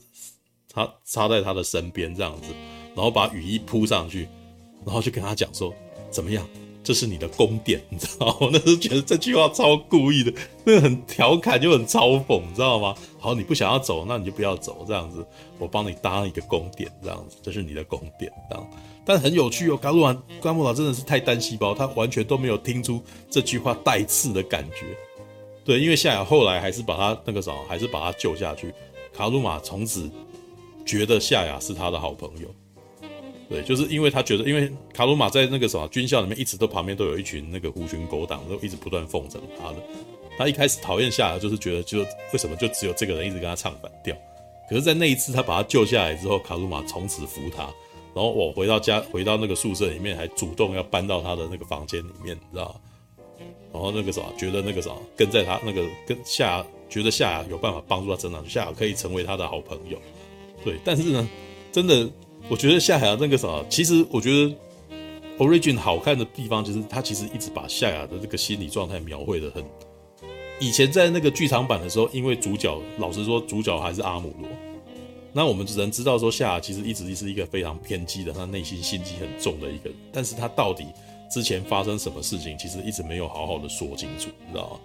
[0.69, 2.53] 插插在他的身边这样子，
[2.95, 4.29] 然后把雨衣铺上去，
[4.85, 5.73] 然后就跟他讲说，
[6.11, 6.47] 怎么样？
[6.85, 8.37] 这是你的宫殿，你知道吗？
[8.41, 10.33] 我 那时候觉得这句话超故意的，
[10.65, 12.95] 那个很调侃又很嘲讽，你知道吗？
[13.19, 15.23] 好，你不想要走，那你就不要走，这样子，
[15.59, 18.71] 我帮你搭一个宫殿，这样子，这是你的宫殿，这样。
[19.05, 24.87] 但很有趣哦，卡鲁马瓜木老真的是太单细胞，他完全都没有听出这句话带刺的感觉。
[25.69, 28.73] 对，因为夏亚后来还是把他那个什么，还是把他救下去。
[29.15, 30.11] 卡鲁玛从此
[30.87, 32.49] 觉得夏亚是他的好朋友。
[33.51, 39.77] 对，就是因为他觉得，因为卡鲁玛在那个什么军校里面，一直都旁边都有一群那个狐群狗党，都一直不断奉承他的。
[40.39, 41.99] 他一开始讨厌夏亚，就是觉得，就
[42.33, 44.17] 为什么就只有这个人一直跟他唱反调。
[44.71, 47.65] 可是，在那一次他把他救下来之后，卡鲁玛从此服他。
[48.15, 52.81] 然后我回到家，回到那个宿舍里面，还主动要搬到他的那个房间里面，你知道？
[53.73, 59.99] 然后那个什么，觉得那个什么，跟在他那个跟夏，觉得夏亚有办法帮助他成长，夏亚可以成为他的好朋友。
[60.65, 61.29] 对，但是呢，
[61.73, 62.09] 真的。
[62.49, 64.55] 我觉得夏亚那个啥，其实我觉得
[65.39, 69.63] Origin 好看的地方就是他其实一直把夏雅的这个心理状态描绘的很。
[70.61, 74.49] 以前在那个剧场版的时候，因为主角老实说，主角还是阿姆罗，
[75.33, 79.91] 那我们只能知道说夏亚其实一直是一个非常偏激的，他内心心机很重的一个。
[80.11, 80.87] 但是他到底
[81.31, 84.81] 之前发生什么事情，其实一直没有好好的说清楚，你知道吗？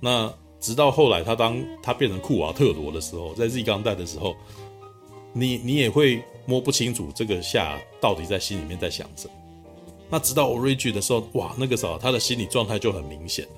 [0.00, 4.34] 那直到后来他当他变成库瓦特罗的时候，在 Z 钢带的时候，
[5.32, 6.22] 你你也会。
[6.46, 9.34] 摸不清楚这个夏到底在心里面在想什么。
[10.08, 13.50] 那直到 Origin 的时候，哇，那个时候他的心理状态就很明显了。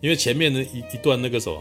[0.00, 1.60] 因为前面的一一段那个什么，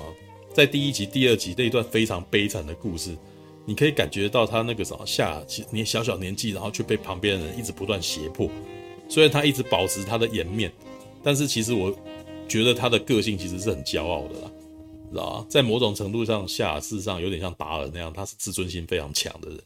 [0.52, 3.16] 在第一集、第二集那一段非常悲惨的故事，
[3.64, 8.50] 你可以感觉到他那个什么夏，你小小年纪，然后却被旁边的人一直不断胁迫。
[9.12, 10.72] 虽然他一直保持他的颜面，
[11.22, 11.94] 但是其实我
[12.48, 14.52] 觉得他的个性其实是很骄傲的啦，
[15.12, 15.46] 知道吗？
[15.50, 19.60] 在某种程度上，下事实上有点像达尔那样，他是自尊心非常强的人。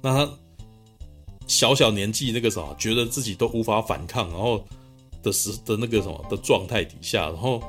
[0.00, 0.32] 那他
[1.46, 4.64] 小小年纪那个什么，觉得自己都无法反抗，然后
[5.22, 7.62] 的时的那个什么的状态底下，然后，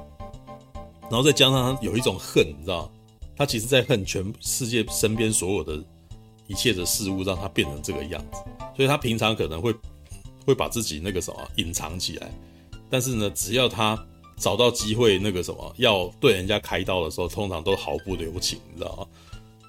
[1.02, 2.90] 然后再加上他有一种恨，你知道，
[3.36, 5.84] 他其实在恨全世界身边所有的
[6.48, 8.38] 一切的事物，让他变成这个样子。
[8.78, 9.76] 所以他平常可能会
[10.46, 12.32] 会把自己那个什么隐藏起来，
[12.90, 13.98] 但是呢，只要他
[14.38, 19.08] 找到机会那个什么要对人家开刀的时候，通常都毫不留情，你知道吗？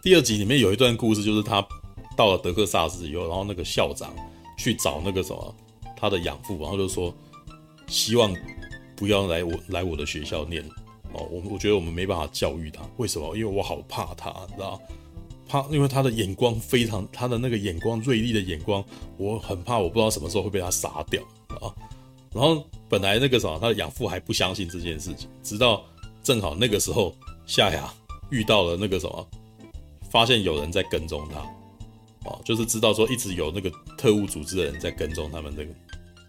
[0.02, 1.66] 第二集里面有一段故事，就是他。
[2.14, 4.14] 到了德克萨斯以后，然后那个校长
[4.58, 5.54] 去找那个什么
[5.96, 7.12] 他的养父，然后就说
[7.88, 8.36] 希望
[8.94, 10.62] 不要来我来我的学校念
[11.14, 13.34] 哦，我我觉得我们没办法教育他，为什么？
[13.34, 14.78] 因为我好怕他，你知道
[15.52, 18.82] 怕，因为他的眼光非常，他的那个眼光锐利的眼光，
[19.18, 21.22] 我很怕，我不知道什么时候会被他杀掉
[21.60, 21.68] 啊。
[22.32, 25.84] 然后本来那个什么他的养父还不相信这件事情，直到
[26.22, 27.92] 正好那个时候夏雅
[28.30, 29.28] 遇到了那个什么，
[30.10, 31.40] 发现有人在跟踪他。
[32.24, 35.74] 哦，就是知道说一直有那个特务组织的人在跟踪他们，这个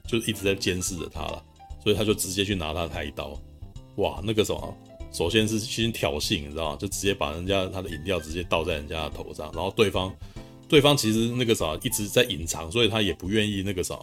[0.05, 1.41] 就一直在监视着他了，
[1.81, 3.39] 所以他就直接去拿他的一刀。
[3.95, 4.77] 哇，那个什么，
[5.13, 6.77] 首先是先挑衅，你知道吗？
[6.77, 10.13] 就直接把人家他的饮料直接倒在人家的头上，然后对方
[10.67, 13.97] 对方其实那个啥一直在隐藏，所以他也不愿意那个啥，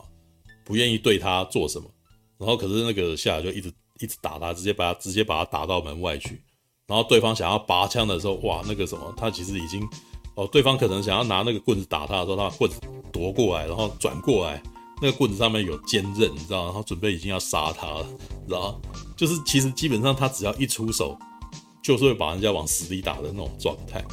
[0.65, 1.91] 不愿意对他做什么。
[2.39, 6.41] 然后可是那个夏亚就一直一直打他，直接把他直接把他打到门外去。
[6.87, 9.87] 然后对方想要拔枪的时候，哇，那个什么，他其实已经。
[10.37, 12.79] 哦，对方可能想要拿那个棍子打他的时候，他把棍子
[13.13, 14.63] 夺过来，然后转过来，
[15.01, 16.65] 那个棍子上面有尖刃，你知道？
[16.65, 18.07] 然后准备已经要杀他了，
[18.47, 18.81] 知道？
[19.17, 21.19] 就是其实基本上他只要一出手，
[21.83, 24.05] 就是会把人家往死里打的那种状态。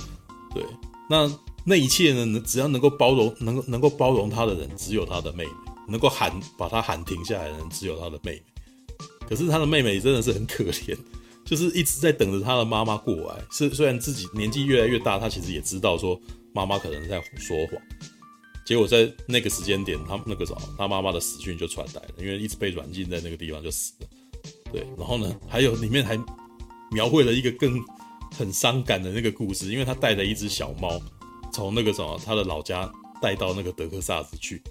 [0.54, 0.63] 对，
[1.10, 1.30] 那
[1.65, 2.41] 那一切呢？
[2.45, 5.52] 只要能够包容，能够能够包容他的人，只有他的妹妹；
[5.88, 8.43] 能够喊把他喊停下来的人，只有他的妹妹。
[9.28, 10.97] 可是他的妹妹真的是很可怜。
[11.45, 16.19] 就是一直在等着他的妈妈过来，是虽然自己年纪越来越大，他其实也知道说
[16.54, 17.82] 妈妈可能在说谎。
[18.67, 24.08] 结果在那个时间点，他那个什么，他妈妈的死讯就传来了，因为一直被软禁在那个地方就死了。
[24.73, 26.19] 对，然后呢，还有里面还
[26.91, 27.82] 描绘了一个更
[28.38, 31.01] 很伤感的那个故事，因为他带着一只小猫
[31.53, 34.62] 从那个什么他的老家带到那个德克萨斯去，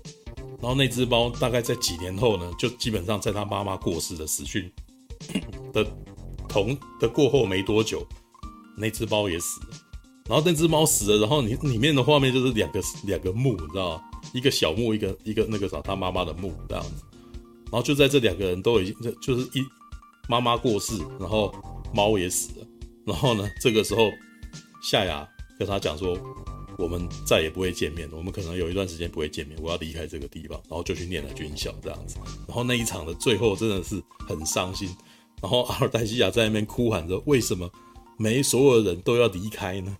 [0.61, 4.71] 然后那只猫大概在几年后呢，就基本上在他妈妈过世的死讯
[5.73, 5.87] 的。
[6.49, 8.07] 同的过后没多久，
[8.79, 9.76] 那只猫也死了。
[10.29, 14.03] 然后那只猫死了，然后你里面的画面就是两个两个墓，你知道？
[14.33, 17.05] 一个小墓，一个一个那个啥，他妈妈的墓这样子。
[17.67, 19.65] 然后就在这两个人都已经就是一
[20.29, 21.55] 妈妈过世，然后
[21.95, 22.67] 猫也死了，
[23.05, 24.11] 然后呢，这个时候
[24.83, 25.27] 夏雅
[25.59, 26.19] 跟他讲说，
[26.77, 32.17] 我们再也不会见面，我们可能有一段时间不会见面，我要离开这个地方，然后就去念了军校这样子，
[32.49, 34.89] 然后那一场的最后真的是很伤心，
[35.41, 37.71] 然后阿尔黛西亚在那边哭喊着，为什么
[38.19, 39.97] 没所有人都要离开呢？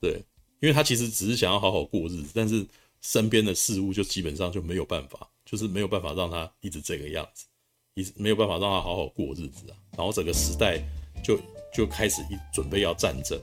[0.00, 0.22] 对，
[0.60, 2.66] 因为他其实只是想要好好过日子，但是
[3.00, 7.46] 身边的事物就基本上就没有办法，就是没有办法让他一直这个样子。
[7.94, 10.80] 一直没有办法让他好好过日子啊，然后整个时代
[11.20, 11.36] 就
[11.74, 13.36] 就开始一准备要战争，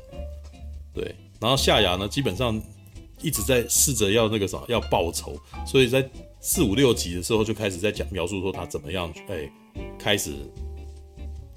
[0.93, 2.57] 对，然后夏亚呢，基本上
[3.21, 5.37] 一直在试着要那个什么要报仇，
[5.67, 9.51] 所以在四五六集的时候就开始在讲描述说他怎么样哎
[9.99, 10.33] 开始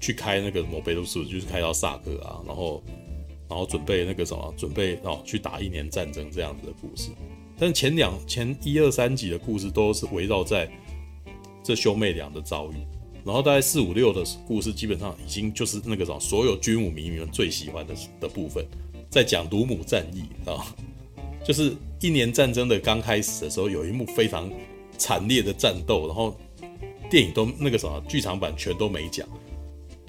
[0.01, 2.83] 去开那个摩贝鲁斯，就是开到萨克啊，然后
[3.49, 7.09] 然后准备那个什么准备哦去打一年战争这样子的故事，
[7.57, 10.69] 但前两前一二三集的故事都是围绕在。
[11.61, 12.75] 这兄妹俩的遭遇，
[13.23, 18.65] 然后大概四五六的故事，基本上已经就是那个什么，所有军武迷们最喜欢的的部分，
[19.07, 20.73] 在讲卢姆战役啊，
[21.43, 24.49] 就是一年战争的刚开始的时候，有一幕非常
[24.97, 26.35] 惨烈的战斗，然后
[27.07, 29.27] 电影都那个什么剧场版全都没讲，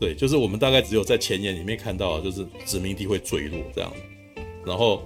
[0.00, 3.92] 对，就是我们大概只有在前言里面看到，就是殖民地会坠落这样，
[4.66, 5.02] 然后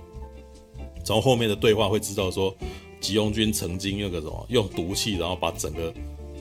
[1.04, 2.56] 从后面的对话会知道说，
[3.00, 5.92] 吉翁军曾经那个什么用毒气，然后把整个。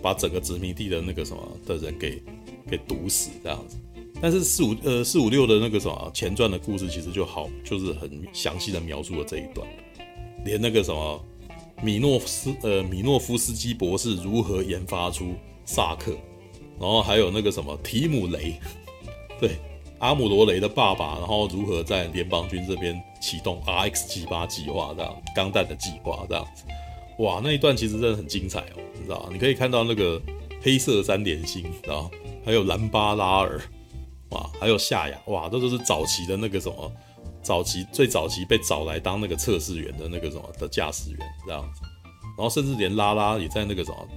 [0.02, 2.22] 把整个殖民地的那个什么的人给
[2.70, 3.78] 给毒死这样子，
[4.22, 9.66] 但是四五呃四五六的那个什么前传的故事其实就好，就是很详细的描述了这一段，
[10.44, 11.26] 连那个什么
[11.82, 16.18] 米诺斯呃米诺夫斯基博士如何研发出萨克，
[16.80, 18.60] 然后还有那个什么提姆雷，
[19.40, 19.58] 对
[20.00, 26.64] 阿姆罗雷的爸爸，然后如何在联邦军这边启动 RX 七八计划这样钢弹的计划这样子。
[27.20, 30.22] 哇，那一段其实真的很精彩哦，你知道你可以看到那个
[30.62, 32.10] 黑色三点星，知道
[32.44, 33.62] 还有兰巴拉尔，
[34.30, 36.92] 哇，还有夏亚，哇，这都是早期的那个什么，
[37.42, 41.82] 早期最早期被找来当那个测试员的那个什么的驾驶员这样子，
[42.36, 44.08] 然后甚至连拉拉也在那个什么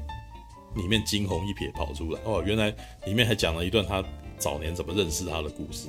[0.77, 2.75] 里面惊鸿一瞥跑出来，哦，原来
[3.07, 4.05] 里面还讲了一段他
[4.39, 5.89] 早年怎么认识他的故事，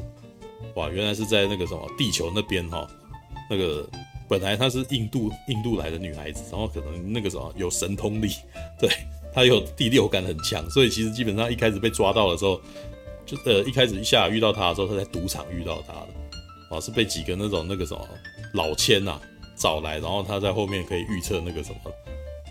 [0.76, 2.88] 哇，原来是在那个什么地球那边哈，
[3.50, 3.88] 那个。
[4.30, 8.28] 本来她是印度印度来的女孩子，然后可能那个什么有神通力，
[8.78, 8.90] 对，
[9.34, 12.60] 她有第六感很强，所以其实基本上一开始被抓到的时候，
[13.26, 18.06] 就呃一开始一下遇到她的时候，她在赌场遇到她的，啊是被几个那种那个什么
[18.54, 19.18] 老千呐
[19.56, 21.92] 找来，然后她在后面可以预测那个什么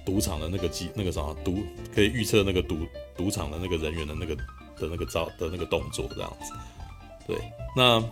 [0.06, 1.58] 赌场的那个机那个什么赌
[1.94, 2.78] 可以预测那个赌
[3.14, 6.52] 赌场的那个人员的那个的那个招的那个动作这样子，
[7.26, 7.36] 对，
[7.76, 8.02] 那。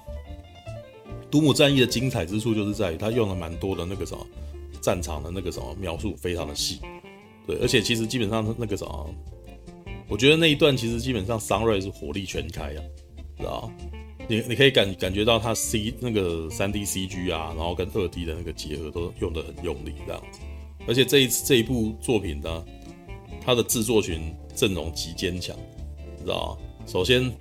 [1.36, 4.24] 《独母战役》的精彩之处就是在于他用了蛮多的那个什么
[4.80, 6.78] 战场的那个什么描述，非常的细，
[7.44, 9.14] 对，而且其实基本上那个什么，
[10.06, 12.80] 我觉得那一段其实基本上桑瑞是火力全开啊，
[13.36, 13.68] 知道
[14.28, 20.38] 你你可以感感觉到他 C 那个三 D CG 啊，然后跟二 D 的那个结合都用的很用力这样子，
[20.86, 22.64] 而且这一次这一部作品呢，
[23.40, 25.56] 它的制作群阵容极坚强，
[26.20, 27.32] 知道首先。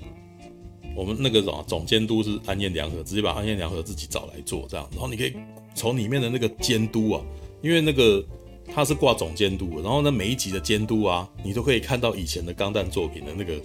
[0.95, 5.33] 我们那个什么总监督是安彦良和，直接把安彦良和自己找来做这样，然后你可以
[5.73, 7.25] 从里面的那个监督啊，
[7.63, 8.23] 因为那个
[8.71, 13.59] 他是挂总监督，然后呢每一集的监督啊，你都可以看到以前的钢弹作品的那个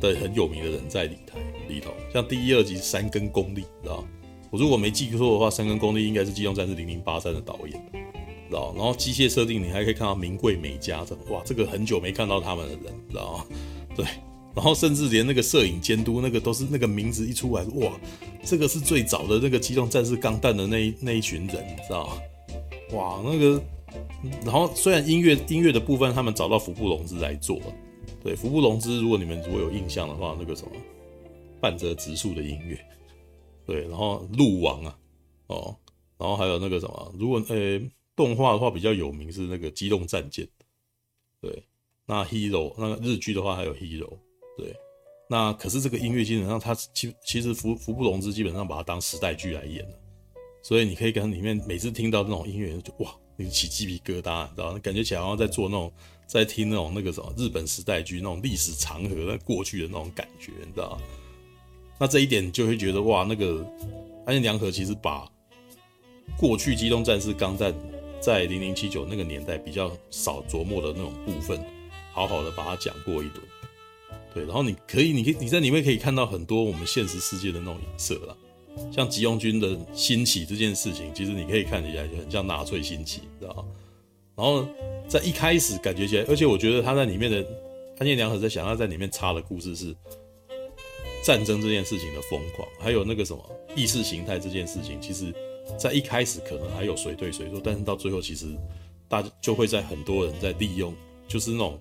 [0.00, 1.38] 的很有名的人在里台
[1.68, 4.02] 里头，像第一、二集三根功力，知道
[4.50, 8.19] 我如果没记错的话，三根功力应该是《机动战士零零八三》的导演，
[8.50, 13.46] 知道然后机械设定你还可以看到名贵美加这哇，这个很久没看到他们的人，知道吗？
[13.94, 14.04] 对。
[14.52, 17.92] 然后甚至连那个摄影监督，那个都是那个名字一出来，哇，
[18.42, 22.12] 这个是最早的那个机动战士钢弹的那一那一群人，知道吗？
[22.92, 23.62] 哇，那个，
[24.44, 27.60] 然后虽然音乐音乐的部分他们找到服部隆之来做，
[28.24, 30.72] 对，服部隆之，如果你们如果有印象的话，那个什么
[31.60, 32.76] 半泽直树的音乐，
[33.64, 34.98] 对，然后鹿王啊，
[35.46, 35.76] 哦，
[36.18, 37.80] 然后还有那个什么，如果呃
[38.20, 40.46] 动画的话比较有名是那个机动战舰，
[41.40, 41.64] 对，
[42.04, 44.12] 那 Hero 那个日剧的话还有 Hero。
[44.58, 44.76] 对，
[45.26, 49.98] 那可是这个音乐基本上，它其其实服服部隆之基本上把它当时代剧来演了，
[50.62, 54.78] 所以你可以跟里面每次听到那种音乐就哇，你起鸡皮疙瘩，你知道？
[54.80, 55.90] 感觉起来好像在做那种
[56.26, 61.00] 在听那种那个什么日本时代剧那种历史长河在过去的那种感觉，你知道？
[61.98, 63.66] 那这一点就会觉得哇，那个
[64.26, 65.26] 安田良和其实把
[66.36, 67.74] 过去机动战士钢弹
[68.20, 71.58] 在零零七九那个年代比较少琢磨的那种部分，
[72.12, 73.40] 好好的把它讲过一顿。
[74.34, 78.36] 对，然后你可以，你可以，你在里面可以看到很多我们现实世界的那种影射啦，
[78.92, 83.64] 像吉翁军的兴起这件事情，其实你可以看起来就很像纳粹兴起，知道吗？
[84.36, 84.64] 然后
[85.08, 87.44] 在一开始感觉起来，而且我觉得他在里面的
[87.98, 89.94] 安彦良和在想他在里面插的故事是，
[91.24, 95.34] 战争这件事情的疯狂，还有那个什么意识形态这件事情，其实，
[95.78, 98.46] 在一开始可能还有谁对谁错，但是到最后，其实
[99.08, 100.94] 大家就会在很多人在利用，
[101.26, 101.80] 就是那种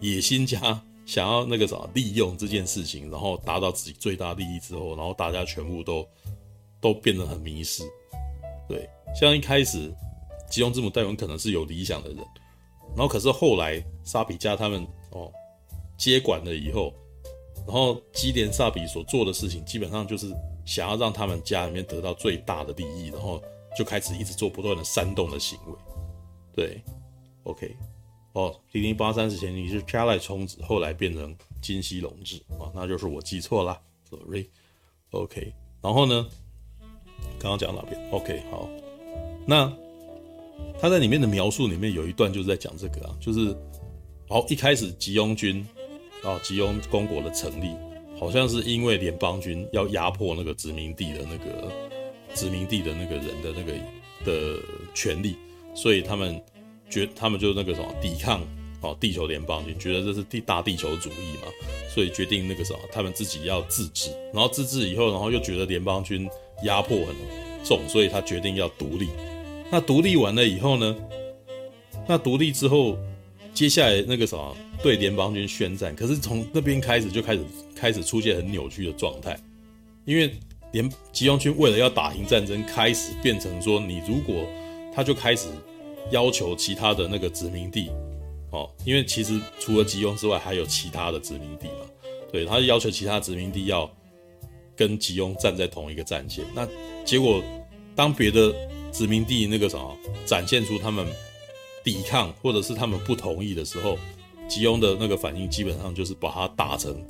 [0.00, 6.06] 野心家想要那个什么利用这件事情，然后达到自己最大利益之后，然后大家全部都
[6.80, 7.82] 都变得很迷失。
[8.68, 9.92] 对，像一开始
[10.50, 12.18] 吉隆之母戴文可能是有理想的人，
[12.96, 15.30] 然后可是后来沙比家他们哦
[15.96, 16.92] 接管了以后。
[17.66, 20.34] 然后基连萨比所做的事情，基本上就是
[20.70, 23.42] 想要让他们家里面得到最大的利益，然后
[23.76, 25.74] 就开始一直做不断的煽动的行为。
[26.54, 26.80] 对
[27.42, 27.76] ，OK，
[28.34, 35.52] 哦，零零八三之前你是加赖充子，后来变成金西隆志啊，那就是我记错了，sorry，OK。
[35.82, 36.28] 然后呢，
[37.40, 38.68] 刚刚讲哪边？OK，好，
[39.44, 39.72] 那
[40.80, 43.56] 他在里面的描述里面有一段就是在讲这个啊，就是
[44.28, 45.66] 好一开始吉翁军。
[46.22, 47.74] 啊，吉翁公国的成立，
[48.20, 51.72] 好像是因为联邦军要压迫那个殖民地的那个
[52.34, 53.72] 殖民地的那个人的那个
[54.26, 54.62] 的
[54.94, 55.36] 权利，
[55.74, 56.38] 所以他们
[56.90, 58.42] 决他们就那个什么抵抗
[58.82, 61.48] 哦，地球联邦军觉得这是地大地球主义嘛，
[61.88, 66.28] 所以决定那个什么他们自己要自治，然后自治以后，然后又觉得联邦军
[66.64, 67.16] 压迫很
[67.64, 69.08] 重，所以他决定要独立。
[69.70, 70.94] 那独立完了以后呢？
[72.06, 72.98] 那独立之后，
[73.54, 74.54] 接下来那个什么？
[74.82, 77.44] 对联邦军宣战，可是从那边开始就开始
[77.80, 79.38] 开始出现很扭曲的状态，
[80.04, 80.34] 因为
[80.72, 84.46] 联吉翁军为了要打赢战争，开始变成说，你如果
[84.94, 85.48] 他就开始
[86.10, 87.90] 要求其他的那个殖民地。
[88.52, 91.86] 哦，因为其实除了吉翁之外，还有其他的殖民地嘛，
[92.32, 93.88] 对，他就要求其他殖民地要
[94.74, 96.44] 跟吉翁站在同一个战线。
[96.52, 96.68] 那
[97.04, 97.40] 结果
[97.94, 98.52] 当别的
[98.90, 101.06] 殖民地那个什么展现出他们
[101.84, 103.96] 抵抗或者是他们不同意的时候，
[104.48, 107.00] 吉翁的那个反应基本上就是把它打成，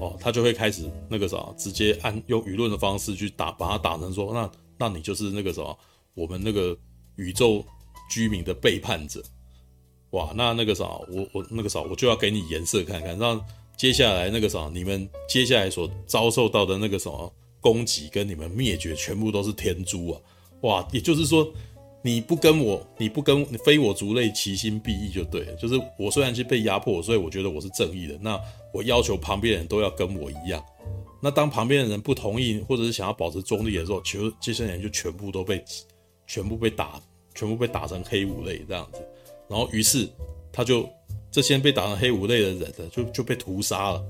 [0.00, 5.78] 哦，他就会开始那个啥，直接按用舆论的方式去打，把他打成说，那那你就是那个什么，
[6.14, 6.76] 我们那个
[7.16, 7.64] 宇宙
[8.10, 9.22] 居民的背叛者，
[10.10, 13.40] 哇，那那个啥，我我那个啥，我就要给你颜色看看，让
[13.76, 20.20] 接下来那个啥，你们接下来所遭受到的那个什么攻击跟你们灭绝，全部都是天诛啊，
[20.62, 21.52] 哇，也就是说。
[22.06, 25.54] 你不跟我，你不跟非我族类，其心必异就对了。
[25.54, 28.18] 就是我虽然是被压迫，所以我觉得我是正义的。
[28.20, 28.38] 那
[28.74, 30.62] 我要求旁边人都要跟我一样。
[31.22, 35.64] 那当旁边的人不同意，或者是想要保持中立的时候，其实这些人就全部都被
[36.26, 37.00] 全部被打，
[37.34, 39.00] 全部被打成黑五类这样子。
[39.48, 40.06] 然后于是
[40.52, 40.86] 他就
[41.30, 44.04] 这些被打成黑五类的人呢，就就被屠杀了。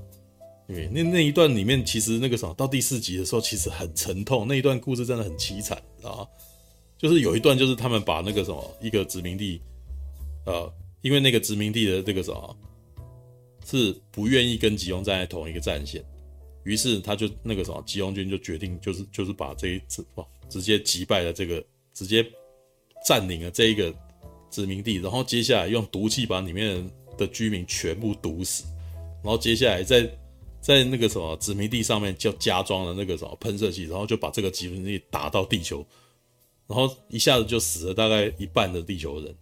[0.67, 4.49] 因为那那一段里面，其实那个什么，到第四集的时候，其实很沉痛。
[4.49, 6.27] 那一段故事真的很凄惨啊。
[7.05, 9.61] 就是有一段，就是他们把那个什么一个殖民地，
[10.47, 12.57] 呃，因为那个殖民地的这个什么，
[13.63, 16.03] 是不愿意跟吉翁站在同一个战线，
[16.63, 21.63] 于是他就那个什么吉翁军就决定，就是就是把这一次哇，直接击败了这个，
[21.93, 22.25] 直接
[23.07, 23.95] 占领了这一个
[24.51, 28.65] 殖民地，然后接下来用毒气把里面的居民全部毒死，
[29.23, 30.11] 然后接下来在
[30.59, 35.87] 在那个什么殖民地上面就加装了那个什么喷射器，然后就把这个殖民地打到地球。
[36.67, 39.35] 然后一下子就死了大概一半的地球人，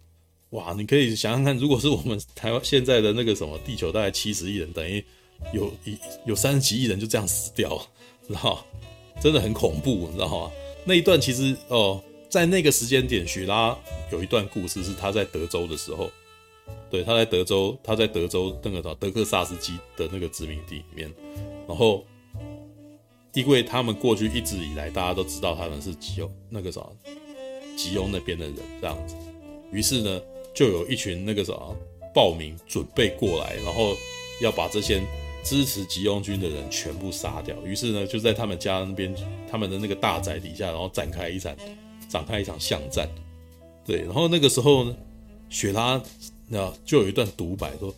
[0.49, 0.73] 哇！
[0.77, 5.03] 你可以想想看，如果是我们台湾现在的那个什么地球大概七十亿人，等于
[5.53, 7.81] 有一有三十几亿人就这样死掉，
[8.27, 9.21] 知道吗？
[9.21, 10.51] 真的很恐怖，你知道吗？
[10.85, 13.77] 那一段其实哦，在那个时间点，许拉
[14.11, 16.11] 有一段故事是他在德州的时候，
[16.91, 21.13] 对，他在德州，他在德州那个德克萨斯基的那个殖民地里面，
[21.67, 22.05] 然后。
[23.33, 26.81] 因为他们过去一直以来，大家都知道他们是吉翁那个啥，
[27.75, 29.15] 吉翁那边的人这样子，
[29.71, 30.21] 于是呢，
[30.53, 31.53] 就有一群那个啥
[32.13, 33.95] 暴民准备过来，然后
[34.39, 35.01] 要把这些
[35.43, 37.55] 支持吉翁军的人全部杀掉。
[37.65, 39.15] 于是呢，就在他们家那边，
[39.49, 41.55] 他们的那个大宅底下，然后展开一场
[42.07, 43.09] 展开一场巷战。
[43.83, 44.95] 对，然后那个时候呢，
[45.49, 45.99] 雪拉
[46.47, 47.93] 那就有一段独白说，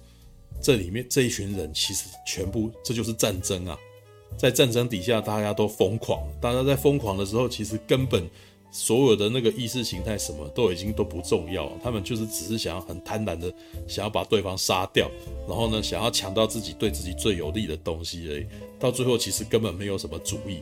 [0.62, 3.78] 这里面这一群人其实全部这就是战争啊。
[4.38, 6.21] 在战争底下，大家都疯狂。
[6.41, 8.28] 大家在疯狂的时候，其实根本
[8.71, 11.71] 所有的那个意识形态什么都已经都不重要。
[11.82, 13.53] 他们就是只是想要很贪婪的
[13.88, 15.09] 想要把对方杀掉，
[15.47, 18.45] 然后呢，想要抢到自己对自己最有利的东西而已。
[18.78, 20.61] 到最后，其实根本没有什么主义，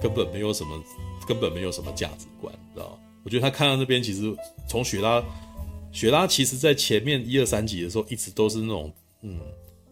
[0.00, 0.82] 根本没有什么，
[1.28, 2.98] 根本没有什么价值观，知道吗？
[3.24, 4.34] 我觉得他看到那边，其实
[4.66, 5.22] 从雪拉，
[5.92, 8.90] 雪拉其实在前面一二三集的时候，一直都是那种
[9.20, 9.38] 嗯。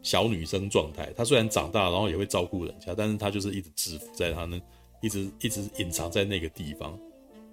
[0.02, 4.60] 小女生状态，她虽然长大，然后也会照顾人家，但是她就是一直制服在她那，
[5.02, 6.98] 一直一直隐藏在那个地方，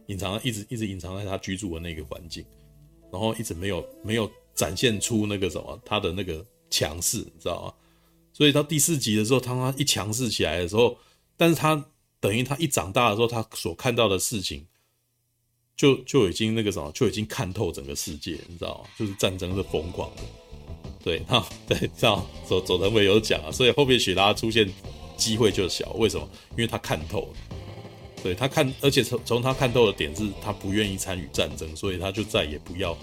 [0.08, 2.46] 隐藏一直一直隐藏在她居住的那个环境，
[3.12, 7.74] 然后一直没有没有展现出那个什么她的那个强势，你知道吗？
[8.34, 10.98] 所以到第四集的时候，当她一强势起来的时候，
[11.36, 11.86] 但是她
[12.20, 14.66] 等于她一长大的时候，她所看到的事情，
[15.76, 18.90] 就就已经那个什么，就已经看透整个世界，你知道吗？
[18.98, 20.22] 就是战争是疯狂的，
[21.08, 24.70] 对，哈，对，这样佐佐藤伟有讲啊，所以后面雪拉出现
[25.16, 26.28] 机会就小，为什么？
[26.52, 27.28] 因为他看透了，
[28.22, 32.94] 对他看，而且从从他看透的点是，他不愿意参与战争，所以他就再也不要，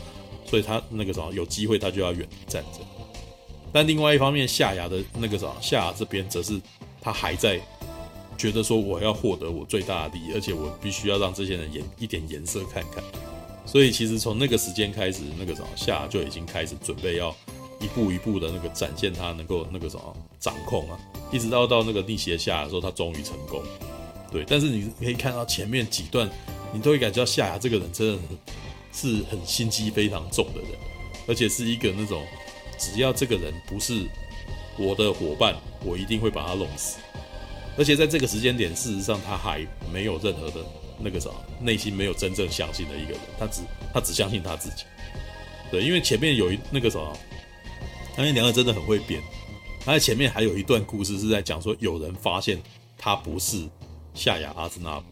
[0.45, 2.83] 所以他那个什么有机会他就要远离战争。
[3.73, 6.61] 但另外一方面，夏牙的那个什么，夏牙这边则是
[7.01, 7.59] 他还在。
[8.37, 13.03] 觉得说我要获得我最大的利益，而且我必须要让这些人颜一点颜色看看，
[13.65, 17.35] 所以其实从那个时间开始，那个什么夏就已经开始准备要
[17.85, 20.99] 一步一步的那个展现他能够那个什么掌控啊，
[21.31, 23.63] 一直到到那个逆袭夏亚的时候，他终于成功。
[24.33, 26.29] 对，但是你可以看到前面几段，
[26.73, 28.19] 你都会感觉到夏亚这个人真的
[28.93, 30.71] 是很心机非常重的人，
[31.29, 32.25] 而且是一个那种
[32.79, 34.07] 只要这个人不是
[34.79, 35.55] 我的伙伴，
[35.85, 36.99] 我一定会把他弄死。
[37.77, 40.65] 而且在这个时间点，事实上他还没有任何的
[40.99, 41.31] 那个啥，
[41.61, 43.63] 内心没有真正相信的一个人，他只
[43.93, 44.85] 他只相信他自己。
[45.71, 47.17] 对，因为前面有一那个什么，
[48.15, 49.23] 他们两个真的很会编。
[49.85, 52.63] 他在前面还有一段故事是在讲说，有人发现
[52.97, 53.69] 他不是
[54.15, 55.07] 夏亚阿兹纳布。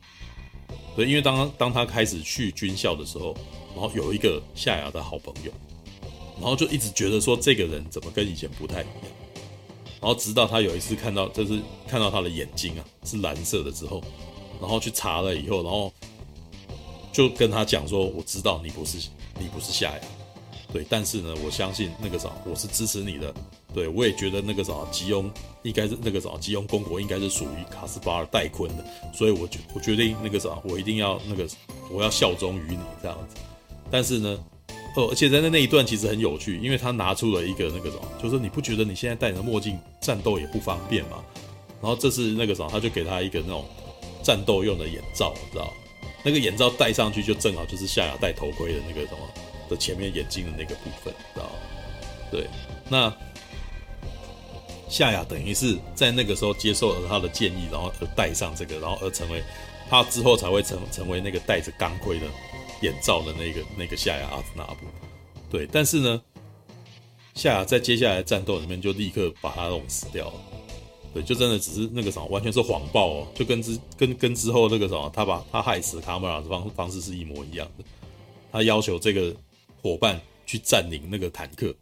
[0.96, 3.34] 对，因为当当他开始去军校的时候，
[3.74, 5.52] 然后有一个夏亚的好朋友，
[6.40, 9.12] 然后就一直觉得说这个人怎么跟以前不太一样。
[10.00, 14.02] 然后直到他有一次看到，就是看到他的眼睛啊是蓝色的之后，
[14.60, 15.92] 然后去查了以后，然后
[17.12, 18.96] 就跟他讲说：“我知道你不是
[19.38, 20.00] 你不是夏亚，
[20.72, 23.34] 对，但是呢，我相信那个啥，我是支持你的，
[23.74, 25.30] 对，我也觉得那个啥吉翁
[25.62, 31.46] 应该是那个啥吉翁公国应该是属于卡斯巴尔戴坤的，所以我决我决定那个啥，我一定要那个
[31.90, 33.36] 我要效忠于你这样子，
[33.90, 34.38] 但是呢。”
[34.94, 41.24] 哦，而且在那那一段其实很有趣，因为他拿出了一个那个什么，就是你不觉得你现在戴着墨镜战斗也不方便吗？
[41.80, 43.64] 然后这是那个什么，他就给他一个那种
[44.22, 45.72] 战斗用的眼罩，你知道？
[46.22, 49.20] 那个眼罩戴上去就正好就是夏亚戴头盔的那个什么
[49.72, 51.50] 的前面眼镜的那个部分，知道？
[52.30, 52.46] 对，
[52.88, 53.12] 那
[54.88, 59.42] 夏亚等于是在那个时候接受了他的建议，然后而戴上这个，然后而成为
[59.88, 62.26] 他之后才会成成为那个戴着钢盔的。
[62.82, 64.86] 眼罩的那个那个夏亚阿兹纳布，
[65.48, 66.20] 对，但是呢，
[67.32, 70.34] 夏亚在接下来战斗里面就立刻把他弄死掉了，
[71.14, 77.84] 对，就真的只是那个什么，完全是谎报哦，就跟之跟跟之后那个什么，他把他害死卡马拉的方方式是一模一样的，
[78.50, 79.32] 他要求这个
[79.82, 81.74] 伙伴去占领那个坦克，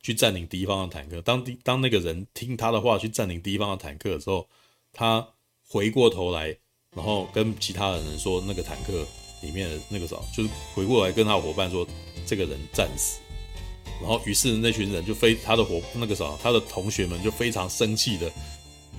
[0.00, 4.48] 去占领敌方的坦克，当敌当那个人听他的话去占领敌方的坦克的时候，
[4.92, 5.28] 他
[5.66, 6.56] 回过头来，
[6.94, 9.04] 然后跟其他的人说那个坦克。
[9.42, 11.88] 里面的那个啥，就是回过来跟他伙伴说，
[12.26, 13.18] 这个人战死，
[13.98, 18.30] 然后于是那群人就非他的伙那个啥，他的同学们就非常生气的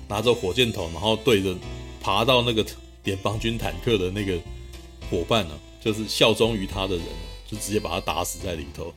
[0.08, 1.56] 拿着火箭筒，然后对着
[2.00, 2.66] 爬到那个
[3.04, 4.36] 联邦军坦克的那个
[5.08, 7.06] 伙伴呢，就是效忠于他的人，
[7.52, 8.92] 就直接把他打死在里头。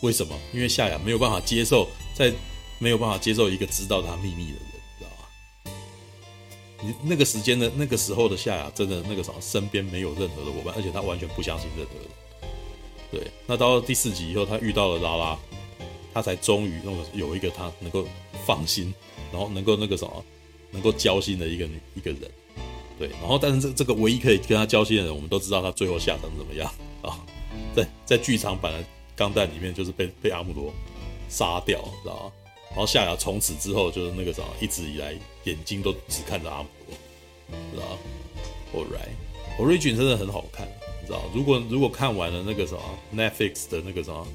[0.00, 0.36] 为什么？
[0.52, 2.32] 因为夏亚没有办法接受，在
[2.80, 4.58] 没有办法接受一个知道他秘密的人。
[4.98, 5.72] 知道吗
[6.82, 12.08] 你那个时间的那个时候的夏亚，真的那个什么，身边没有任何的伙伴，而且他完全不相信任何人。
[13.12, 15.38] 对，那到了第四集以后，他遇到了拉拉，
[16.12, 18.04] 他才终于那个有一个他能够
[18.44, 18.92] 放心，
[19.30, 20.24] 然后能够那个什么，
[20.72, 22.20] 能够交心的一个女一个人。
[22.98, 26.68] 对，然后但是这这个唯一可以跟他交心的人，我们都知道他最后下场怎么样
[27.02, 27.24] 啊？
[27.74, 28.84] 在在剧场版的
[29.16, 30.72] 钢弹里面，就是被被阿姆罗
[31.28, 32.32] 杀掉，知道吗？
[32.70, 35.14] 然后夏亚从此之后就是那个什么，一直以来
[35.44, 36.96] 眼睛都只看着阿姆罗，
[37.72, 37.98] 知道
[38.74, 40.66] ？All right，Origin 真的很好看，
[41.00, 41.22] 你知道？
[41.34, 42.80] 如果如果看完了那个什么
[43.14, 44.26] Netflix 的那个什么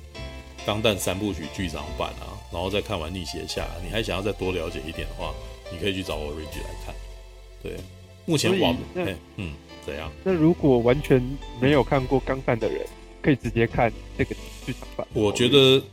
[0.66, 5.34] 钢弹三部曲剧场版啊，然后再看完逆袭的夏亚，你还想要再多了解一点的话，
[5.72, 6.94] 你可以去找 Origin 来看。
[7.64, 7.76] 对，
[8.26, 8.78] 目前网
[9.38, 10.12] 嗯怎样？
[10.24, 11.20] 那如果完全
[11.60, 12.86] 没有看过钢弹的人，
[13.28, 14.34] 可以直接看这个
[14.66, 15.06] 剧场版。
[15.14, 15.84] 我觉得。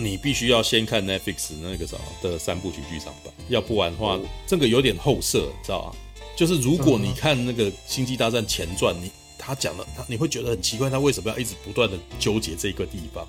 [0.00, 5.96] 你必须要先看 Netflix 那个啥的三部曲剧场版，要不然的话，这个有点后设，知道吧？
[6.36, 13.26] 就是如果你看那个《星际大战前传》，你他讲的他，你会觉得很奇怪，他为什么要一直不断的纠结这个地方？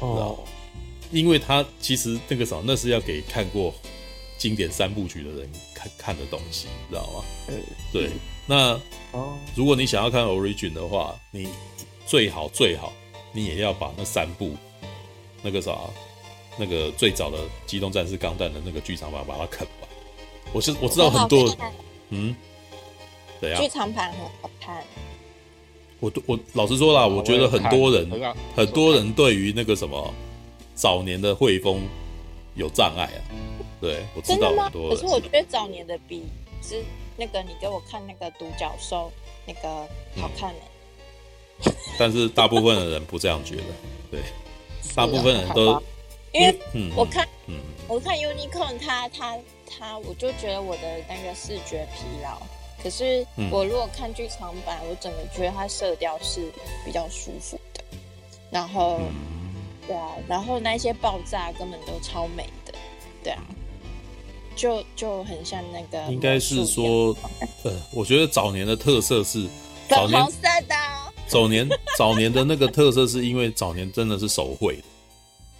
[0.00, 0.40] 哦，
[1.12, 3.72] 因为他其实那个啥，那是要给看过
[4.36, 7.24] 经典三部曲的人看看的东西，知道吗？
[7.92, 8.10] 对，
[8.48, 8.72] 那
[9.12, 11.46] 哦如果你想要看 Origin 的话，你
[12.08, 12.90] 最好最好
[13.32, 14.56] 你也要把那三部。
[15.42, 15.78] 那个啥，
[16.56, 19.88] 那个最早的《机动战士钢弹》的那个剧场版，把它啃完。
[20.52, 21.56] 我是我知道很多，
[22.08, 22.34] 嗯，
[23.40, 23.62] 怎样？
[23.62, 24.82] 剧场版很好看。
[26.00, 30.12] 我我老实说啦，我觉得很多人很多人对于那个什么
[30.74, 31.86] 早年的汇丰
[32.56, 33.20] 有障碍啊。
[33.80, 34.72] 对，我知道很？
[34.72, 34.90] 多人。
[34.90, 36.24] 可是我觉得早年的比
[36.60, 36.82] 是
[37.16, 39.12] 那个你给我看那个独角兽
[39.46, 39.68] 那个
[40.20, 40.60] 好看呢、
[41.98, 43.62] 但是大部分的人不这样觉得，
[44.10, 44.20] 对，
[44.94, 45.82] 大部分人都吧。
[46.32, 47.56] 因为嗯，我看嗯，
[47.88, 49.36] 我看 Unicorn 它它
[49.66, 52.40] 它，我就觉得我的那个视觉疲劳。
[52.82, 53.50] 可是嗯。
[53.50, 56.52] 我如果看剧场版，我整个觉得它色调是
[56.84, 57.82] 比较舒服的。
[58.50, 59.14] 然后，嗯。
[59.88, 62.74] 对啊，然后那些爆炸根本都超美的，
[63.24, 63.42] 对啊，
[64.54, 67.16] 就就很像那个应该是说，
[67.62, 69.48] 呃，我觉得早年的特色是
[69.88, 74.82] 粉红色的哦，早年早年的那个特色，是因为早年真的是手绘的，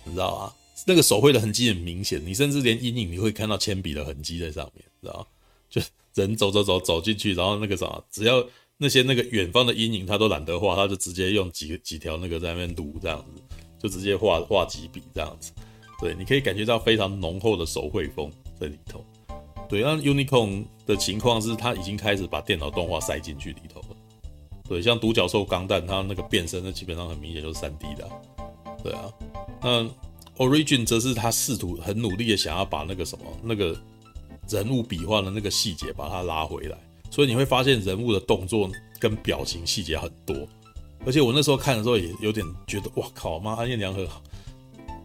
[0.04, 0.52] 你知道吗？
[0.86, 5.26] 那个手绘的痕迹很明显，你甚至连阴影你会看到铅笔的痕迹在上面，知道？
[5.68, 5.82] 就
[6.14, 8.42] 人走走走走进去，然后那个啥，只要
[8.78, 13.42] 那些那个远方的阴影他都懒得画，他就直接用几几条那个在那边涂这样子，
[13.78, 15.52] 就直接画画几笔这样子。
[16.00, 19.04] 对，你可以感觉到非常浓厚的手绘风在里头。
[19.68, 23.82] 对，那 Unicorn 的情况是，他已经开始把电脑动画塞进去里头。
[24.68, 28.08] 对，像独角兽钢弹，它那个变身，那基本上很明显就是三 D 的、
[28.82, 29.10] 对啊，
[29.62, 33.76] 那 Origin 则是他试图很努力的想要把那个什么那个
[34.48, 36.76] 人物笔画的那个细节把它拉回来，
[37.10, 40.36] 所以你会发现人物的动作跟表情细节很多。
[41.06, 44.06] 而且我那时候看的时候也有点觉得，哇靠妈，安彦良和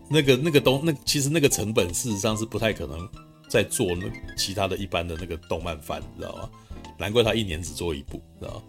[0.09, 3.07] 那个那个东那其实那个成本事实上是不太可能
[3.47, 4.05] 再做那
[4.36, 6.49] 其他的一般的那个动漫番，你知道吗？
[6.97, 8.61] 难怪他一年只做一部，知道吗？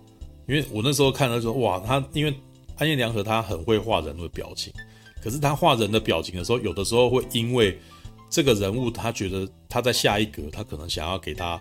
[0.47, 2.35] 因为我那时候看的时候，哇，他因为
[2.77, 4.73] 安彦良和他很会画人物的表情，
[5.23, 7.79] 可是他画人的表情的时候，有的时候会因为
[8.29, 11.61] 这个人物他觉得他在下一格，他可能想要给他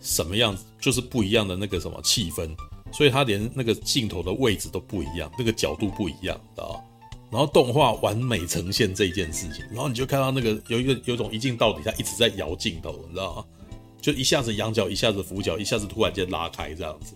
[0.00, 2.50] 什么样子，就是不一样的那个什么气氛，
[2.92, 6.80] 所以他连那个镜头的位置都不一样，那个角度不一样，知道吗？
[7.28, 13.44] 然后动画完美呈现这件事情，然后你就看到那个有一个有种一镜到底，他一直在摇镜头，你知道吗？
[14.00, 17.14] 就一下子仰角，一下子俯角，一下子突然间拉开这样子。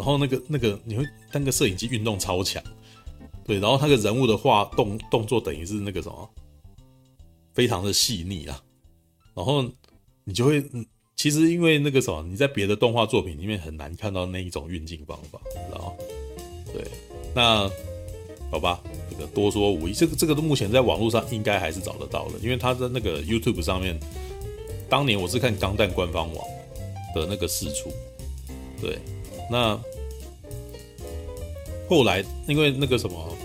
[0.00, 2.62] 然后那个那个你会那个摄影机运动超强，
[3.44, 6.30] 对，然后那个人物的画动动作等于是那个什么，
[7.52, 8.62] 非常的细腻啊。
[9.34, 9.62] 然后
[10.24, 10.86] 你就会，嗯，
[11.16, 15.94] 其实因为那个什么，你在别的动画作品里面很难看到那一种运镜方法，知道？
[16.72, 16.82] 对，
[17.34, 17.70] 那
[18.50, 19.92] 好吧，这个多说无益。
[19.92, 24.00] 这个这个目前在网络上应该还是找得到的，因为他在那个 YouTube 上面，
[24.88, 26.46] 当年我是看钢弹官方网
[27.14, 27.92] 的那个释出，
[28.80, 28.98] 对。
[29.50, 29.78] 那
[31.88, 33.36] 后来，因为那个什么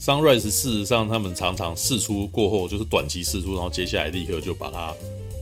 [0.00, 4.92] ，Sunrise，事实上他们常常试出过后就是短期试出，然后接下来立刻就把它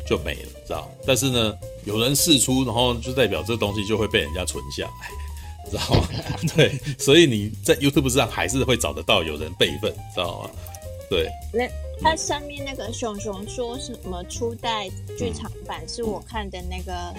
[0.06, 0.90] 就没了，知道？
[1.06, 5.08] 但是呢，有人试出，然后就代表这东西就会被人家存下来，
[5.70, 6.08] 知道吗？
[6.54, 10.50] 对，所以你在 YouTube 上还是会找得到有人备份，知道吗？
[11.08, 11.66] 对，那
[12.02, 17.14] 它上面那个熊熊说什么初代剧场版是我看的那个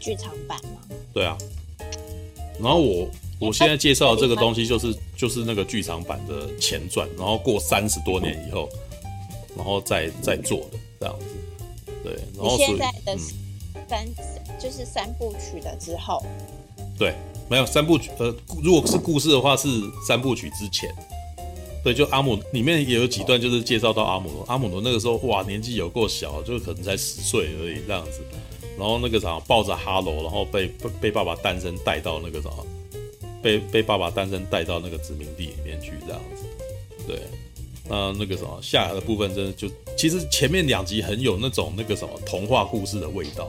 [0.00, 0.80] 剧场版吗？
[1.14, 1.38] 对啊。
[2.60, 8.68] 然后我我现在介绍的这个东西就是就是那个剧场版的前传，然后过三十多年以后，
[9.56, 11.26] 然后再再做的这样子，
[12.02, 12.12] 对。
[12.36, 13.20] 然后你现在的嗯，
[13.88, 14.06] 三、
[14.58, 16.24] 就是三部曲的之后，
[16.98, 17.14] 对，
[17.48, 19.68] 没有三部曲，呃，如果是故事的话是
[20.06, 20.88] 三部曲之前，
[21.84, 28.22] 对，就阿姆里面也有几段就是介绍到阿姆罗，阿姆罗那个时候哇年纪有够小，就可能才十岁而已这样子。
[28.78, 30.70] 然后那个啥抱着哈罗，然后被
[31.00, 32.50] 被爸爸诞生带到那个啥，
[33.42, 36.44] 被被爸爸诞生带到那个殖民地里面去这样子。
[37.06, 37.20] 对，
[37.88, 43.48] 那那个什么下来的部分真的就其实前面两集很有那种那个什么童话故事的味道，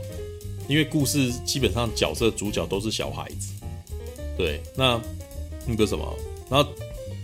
[0.68, 3.54] 因为故事基本上角色主角都是小孩子。
[4.38, 5.02] 对，那
[5.66, 6.16] 那个什么，
[6.50, 6.70] 然后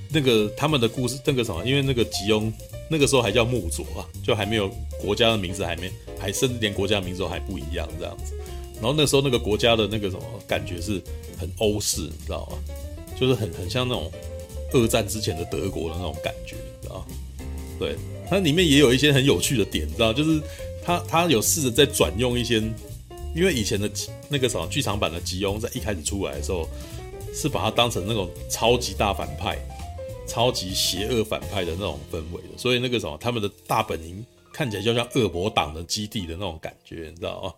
[0.09, 2.51] 那个他们的故事那个什么，因为那个吉翁
[2.89, 4.69] 那个时候还叫木佐啊，就还没有
[5.01, 5.91] 国家的名字还没。
[6.19, 8.33] 还甚至连国家的名字都还不一样这样子，
[8.75, 11.01] 然后那时候那个国家的那个什么感觉是
[11.37, 12.57] 很欧式，你知道吗？
[13.19, 14.09] 就是很很像那种
[14.71, 17.05] 二战之前的德国的那种感觉，你知道吗？
[17.77, 17.97] 对，
[18.29, 20.41] 它里面也有一些很有趣的点，你知道，就是
[20.81, 22.55] 他他有试着在转用一些，
[23.35, 23.91] 因为以前的
[24.29, 26.65] 那个什么剧场版的吉翁在一开始出来的时候，
[27.33, 29.57] 是把它当成那种超级大反派、
[30.27, 34.25] 超级邪恶反派的那种氛围的，所以那个什么他们的大本营。
[34.55, 37.53] 看起来就像恶魔党的基地的那种感觉，你知道吗？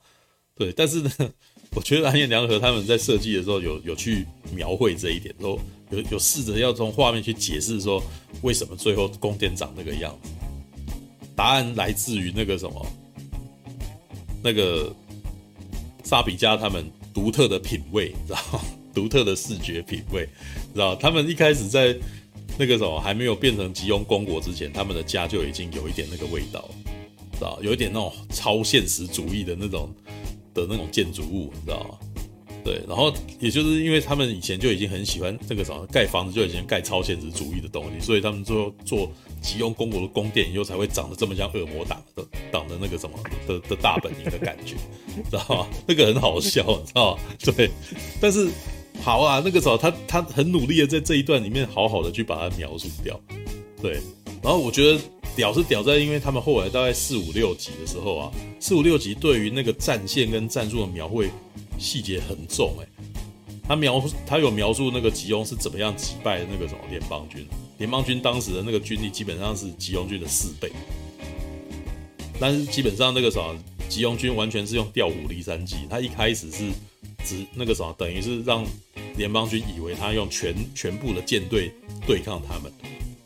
[0.56, 1.12] 对，但是呢，
[1.76, 5.60] 我觉得安彦良和他们在设计的时候有有去描绘这一点，都
[5.90, 8.02] 有有试着要从画面去解释说
[8.44, 10.30] 为什么最后宫殿长那个样子。
[11.36, 12.88] 答案来自于那个什么，
[14.42, 14.90] 那个
[16.06, 18.62] 萨比加他们独特的品味，知道吗？
[18.94, 20.26] 独特的视觉品味，
[20.74, 21.94] 知道他们一开始在。
[22.58, 26.70] 那个什么还没有变成吉翁公国之前，他们的家就已经有一点那个味道，
[27.34, 29.90] 知道有一点那种超现实主义的那种
[30.54, 31.98] 的那种建筑物，你知道吗？
[32.64, 43.16] 对，然后也就是因为他们以前就已经很喜欢这个什么盖房子，就已经盖超现实主义的东西，所以他们最后做吉翁公国的宫殿以后才会长得这么像恶魔党的党的那个什么
[43.48, 44.78] 的的大本营的感觉，
[45.30, 45.68] 知道吗？
[45.86, 47.22] 那个很好笑，你知道吗？
[47.56, 47.70] 对，
[48.20, 48.50] 但是
[49.02, 53.20] 好啊，那个时候他他很努力的在这一段里面好好的去把它描述掉，
[53.82, 54.00] 对，
[54.42, 55.00] 然后我觉得
[55.36, 61.30] 屌是屌在，因为他们后来大概四五六集的时候啊，四五六集对于那个战线跟战术的描绘。
[61.78, 62.88] 细节很重哎、
[63.68, 67.46] 他描他有描述那个吉翁是怎么样击败那个什么联邦军，
[67.78, 70.72] 联邦军当时的那个军力基本上是吉翁军的四倍，
[72.40, 73.54] 但是基本上那个什么
[73.90, 76.72] 吉翁军完全是用调虎离山计，他一开始是
[77.26, 78.66] 只那个什么等于是让
[79.18, 81.72] 联邦军以为他用全全部的舰队
[82.06, 82.72] 对抗他们，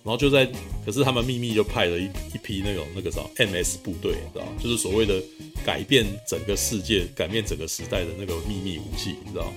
[0.04, 0.46] 然后就在
[0.86, 5.22] 可是他们秘密就派了一一批那种那个什么 MS 部队，你知道就是所谓的。
[5.66, 9.52] 改变整个世界、改变整个时代的那个秘密武器，你知道？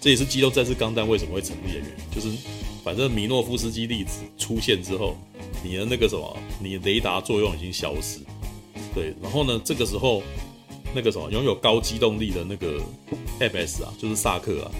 [0.00, 2.14] 这也是《机动战士钢弹》为什么会成立的原因。
[2.14, 2.30] 就是，
[2.84, 5.16] 反正米诺夫斯基粒子出现之后，
[5.62, 8.20] 你的那个什么，你雷达作用已经消失。
[8.94, 10.22] 对，然后呢，这个时候，
[10.94, 12.80] 那个什么，拥有高机动力的那个
[13.40, 14.70] MS 啊，就是萨克啊，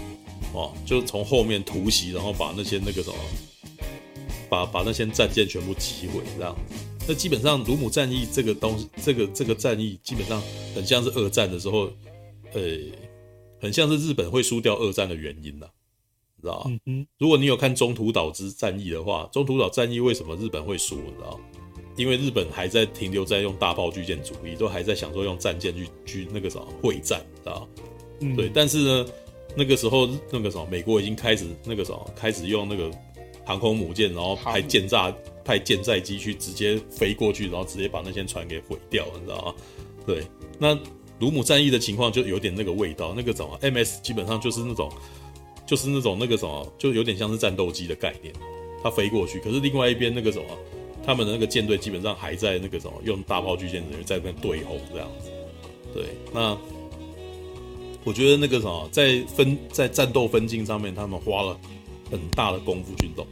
[0.53, 3.15] 哦，就从后面突袭，然后把那些那个什么，
[4.49, 6.55] 把把那些战舰全部击毁，这样。
[7.07, 10.41] 那基本上，鲁姆战役这个东西，这个这个战役基本上
[10.73, 11.91] 很像是二战的时候，
[12.53, 12.61] 呃，
[13.59, 15.65] 很像是日本会输掉二战的原因呐，
[16.41, 16.79] 知道吗？
[16.85, 20.95] 嗯，如果你有看中途岛之战役的话，中途岛战役为什么日本会输？
[20.95, 21.39] 你知道吗？
[21.95, 27.67] 因为日本还在停留在用大炮巨舰主义，都还在想说用战舰去去那个什么会战，知道吗？
[28.21, 28.49] 嗯，对。
[28.53, 29.05] 但是呢，
[29.55, 32.91] 那个时候那个什么，美国已经开始那个什么，开始用那个
[33.45, 35.13] 航空母舰，然后派舰炸。
[35.45, 39.53] 派舰载机去直接飞过去，然后直接把那些船给毁掉，你知道吗？
[40.07, 40.23] 对，
[40.57, 40.73] 那
[41.19, 44.89] 鲁姆战役的情况就有点那个味道，那个什么 MS 基本上就是那种，
[45.65, 48.33] 就是那种那个什么，就有点像是战斗机的概念，
[48.81, 50.45] 它飞过去，可是另外一边那个什么，
[51.05, 55.29] 他们的那个舰队基本上还在那个什么，用大炮巨舰人员在那边对轰这样子。
[55.93, 56.57] 对，那
[58.03, 61.57] 我觉得那个什么，在分在战斗分镜上面，他们花了
[62.11, 63.25] 很大的功夫去弄，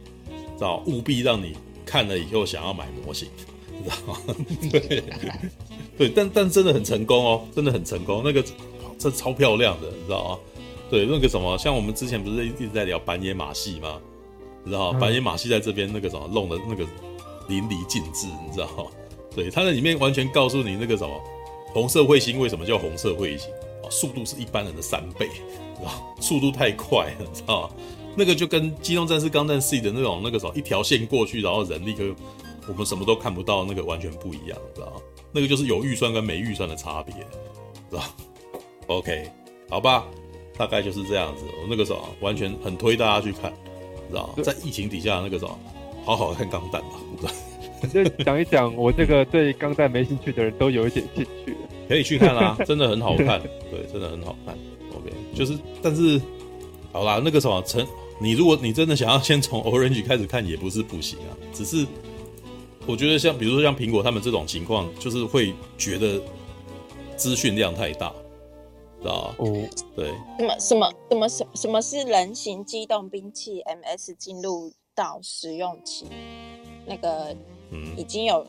[0.56, 1.54] 知道务必让你。
[1.84, 3.28] 看了以后想要买模型，
[3.70, 4.18] 你知道吗？
[4.70, 5.02] 对，
[5.98, 8.22] 对，但但真的很成功哦，真的很成功。
[8.24, 8.42] 那个
[8.96, 10.38] 这超漂亮的，你知道吗？
[10.88, 14.00] 对，那个什么，像我们之前不是一直在聊板野马戏吗？
[14.64, 15.00] 你知道吗？
[15.00, 16.86] 板野马戏在这边那个什么弄的那个
[17.48, 18.84] 淋漓尽致，你知道吗？
[19.34, 21.20] 对，它在里面完全告诉你那个什么
[21.74, 23.61] 红色彗星为什么叫红色彗星啊？
[23.92, 25.28] 速度是一般人的三倍，
[25.76, 27.74] 知 道速度太快了，你知道吗？
[28.16, 32.14] 那个就跟《机动战士钢弹 C》的那种那个时候一条线过去，然后人立刻
[32.68, 35.00] 我们什么都看不到，那个完全不一样，知道吗？
[35.32, 37.14] 那个就是有预算跟没预算的差别，
[37.90, 38.02] 知道
[38.88, 39.30] ？OK，
[39.70, 40.04] 好吧，
[40.58, 41.44] 大概就是这样子。
[41.62, 43.52] 我那个时候完全很推大家去看，
[44.10, 44.42] 知道吗？
[44.42, 45.58] 在疫情底下那个时候，
[46.04, 47.32] 好好看钢弹吧。
[47.88, 51.56] 就讲一讲，我这个对钢弹没兴趣的人都有一点兴趣，
[51.88, 54.56] 可以去看啊， 真的很好看，对，真的很好看。
[54.94, 56.20] OK，就是但是
[56.92, 57.86] 好啦，那个什么成。
[58.20, 61.34] 你如果你真的想要先从 Orange 开始看，也不是不行啊。
[61.52, 61.84] 只是
[62.86, 66.20] 我觉得像比如说像苹果他们这种情况，就是会觉得
[67.16, 68.12] 资讯量太大，
[69.00, 69.34] 知道？
[69.38, 70.06] 哦，对。
[70.38, 76.06] 什么什么什么什什么是人形机动兵器 MS 进入到使用期？
[76.86, 77.34] 那个
[77.72, 78.46] 嗯，已经有。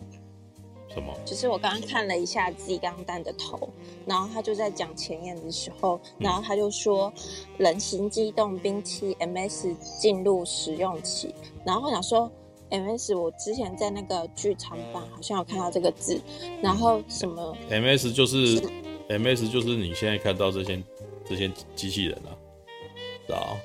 [0.93, 1.11] 什么？
[1.25, 3.67] 就是我刚刚看了一下 Z 钢弹的头，
[4.05, 7.11] 然后他就在讲前言的时候，然后他就说
[7.57, 11.33] 人形机动兵器 MS 进入使用期，
[11.65, 12.31] 然后我想说
[12.69, 16.21] MS，我之前在那个剧场版好像有看到这个字，
[16.61, 18.61] 然后什么 MS 就是，是
[19.09, 20.83] MS 就是你现在看到这些
[21.27, 22.37] 这些机器人啊，
[23.25, 23.57] 知道？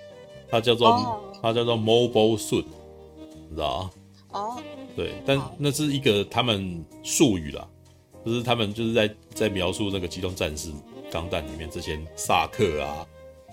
[0.50, 1.18] 它叫做、oh.
[1.42, 2.64] 它叫做 Mobile Suit，
[3.50, 3.90] 知道？
[4.30, 4.54] 哦。
[4.54, 4.60] Oh.
[4.96, 7.66] 对，但那是一个他们术语啦，
[8.24, 10.70] 就是他们就是在在描述那个机动战士
[11.10, 13.06] 钢弹里面这些萨克啊、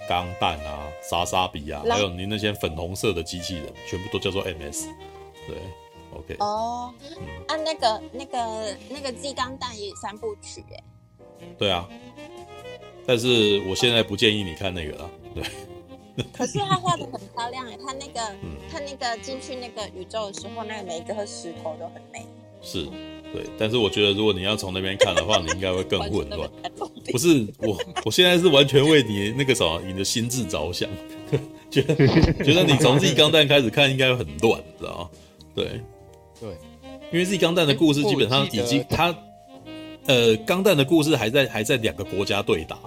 [0.09, 4.87] 钢弹啊、莎莎比啊，还有你那些粉红色的机器人，全部都叫做 MS。
[5.47, 5.57] 对
[6.13, 6.35] ，OK。
[6.39, 6.91] 哦，
[7.47, 10.83] 啊，那个那个那个 Z 钢弹也三部曲哎。
[11.59, 11.87] 对啊，
[13.05, 15.43] 但是我现在不建议你看那个了，对。
[16.31, 22.25] 可是他画的很漂亮哎，他那个，嗯、他那个进去那个宇宙的时候，那个每一颗石头都很美。
[22.61, 22.85] 是，
[23.33, 23.43] 对。
[23.57, 26.49] 但是我觉得，如果你要从那边看的话，你应该会更混乱。
[27.11, 30.89] 不是我，我现在是完全为你那个什么，你的心智着想，
[31.69, 31.95] 觉得
[32.43, 35.09] 觉得你从 Z 钢弹开始看应该会很乱，知道吗？
[35.53, 35.81] 对，
[36.39, 36.49] 对，
[37.11, 39.15] 因为 Z 钢弹的故事基本上已经他
[40.07, 42.79] 呃，钢弹的故事还在还在两个国家对打，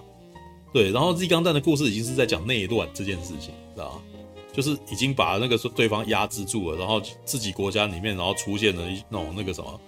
[0.73, 4.03] 对，然后 Z 钢弹的故事已经是在讲内乱这件事情，知道吗？
[4.53, 9.81] 就是已经把那个说对方压制住了，然后自己国家里面，然后出现了一那种那个什么，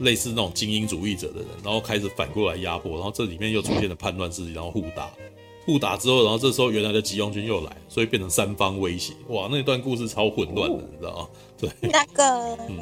[0.00, 5.10] 类似那种精英主义者的人，然后开始反过来压迫，然后这里面又出现了叛乱势力，然后互打，
[5.64, 11.28] 互打之后，然后这时候原来的急用军又来，所以变成三方威胁，哇，那段故事超混乱的，你知道吗？
[11.58, 12.78] 对，那个， 嗯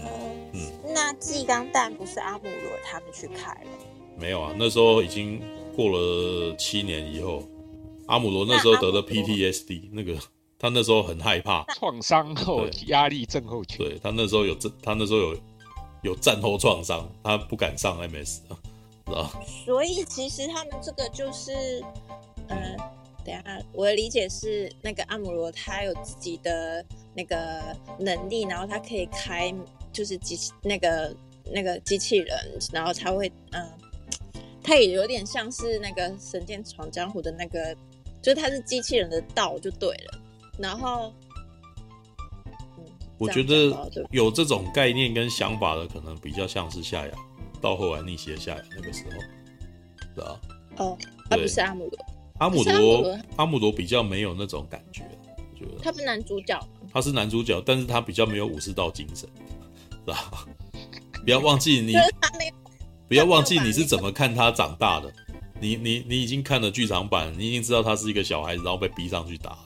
[0.55, 3.71] 嗯，那 G 钢弹不是阿姆罗他们去开了？
[4.19, 5.41] 没有啊，那时候已经
[5.77, 7.45] 过了七年以后，
[8.07, 10.19] 阿姆罗那时候得了 PTSD，那，那个。
[10.59, 13.77] 他那时候很害怕创伤后压力症候群。
[13.77, 15.37] 对，他那时候有战，他那时候有
[16.03, 18.57] 有战后创伤，他不敢上 MS 啊，
[19.05, 19.31] 知道？
[19.67, 21.85] 所以其实他们这个就是，
[22.49, 22.59] 等
[23.27, 26.83] 一下我的理解是，那个阿姆罗他有自己的
[27.15, 27.63] 那个
[27.99, 29.55] 能力，然后他可以开
[29.93, 31.15] 就是机器那个
[31.53, 33.73] 那个机器人，然后他会嗯、呃，
[34.67, 37.73] 他也有点像是那个《神剑闯江湖》的那个，
[38.21, 40.21] 就是他是机器人的道就对了。
[40.59, 41.15] 然后，
[42.77, 42.85] 嗯，
[43.17, 43.73] 我觉得
[44.11, 47.13] 有这种概念跟想法的，可能比较像是夏亚，
[47.61, 49.11] 到后来逆袭的夏亚那个时候，
[50.17, 50.41] 是啊？
[50.79, 50.99] 哦，
[51.31, 52.07] 他不是阿姆罗，
[52.39, 55.03] 阿姆罗，阿姆罗比较没有那种感觉，
[55.39, 56.59] 我觉得他不是男主角，
[56.93, 59.29] 他是男主角，但是他比较没有武士道精神，
[59.91, 60.45] 是吧？
[61.25, 61.95] 不要忘记你，
[63.09, 65.13] 不要忘记你是怎么看他长大的，
[65.61, 69.57] 你你你已经看了剧场版，你已经知道他是一个小孩子，然后被逼上去打。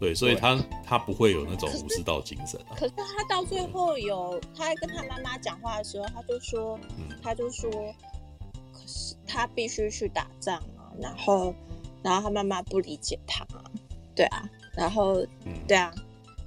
[0.00, 2.74] 对，所以他他不会有那种武士道精神啊。
[2.76, 6.80] 可是他到最后有，他在跟他妈妈讲话的时候，他就说，
[7.22, 7.70] 他就说，
[8.72, 11.54] 可是他必须去打仗啊，然后，
[12.02, 13.46] 然后他妈妈不理解他，
[14.16, 15.24] 对啊，然后，
[15.68, 15.94] 对啊，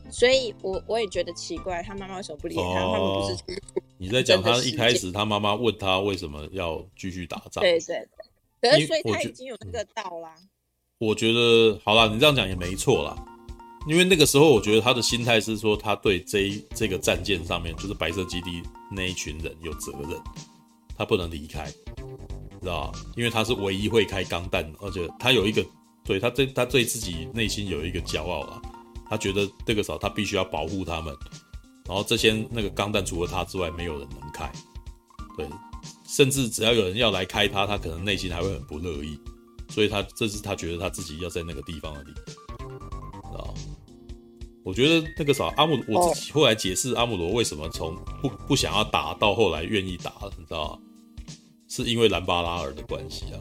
[0.09, 2.81] 所以我我也觉得奇怪，他妈妈为什么不理解他？
[2.81, 3.61] 他们不是
[3.97, 7.61] 你在讲他一开始他妈妈问他为什么要继续打仗？
[7.61, 8.07] 对对
[8.61, 10.35] 对，可是所以他已经有那个道啦。
[10.97, 13.15] 我觉得好啦，你这样讲也没错啦。
[13.87, 20.19] 因为那个时候，我觉得他的心态是说，他对这这个战舰上面就是白色基地那一群人有责任，
[20.97, 21.65] 他不能离开，
[22.61, 22.99] 知道吧？
[23.15, 25.63] 因为他是唯一会开钢弹，而且他有一个，
[26.03, 28.59] 对他对他对自己内心有一个骄傲啊，
[29.07, 31.15] 他觉得这个时候他必须要保护他们，
[31.87, 34.51] 然后这些那个钢弹除了他之外，没有人能开，
[35.37, 35.47] 对，
[36.07, 39.19] 甚至只要有人要来开他，他可能内心还会很不乐意，
[39.69, 42.11] 所以他这是他觉得他自己要在那个地方的理
[43.33, 43.53] 由，
[44.63, 50.79] 我觉得那个啥阿姆，我自己后来解释阿姆罗为什么从不不想要打到后来愿意打，你知道吗？
[51.67, 53.37] 是因为兰巴拉尔的关系啊。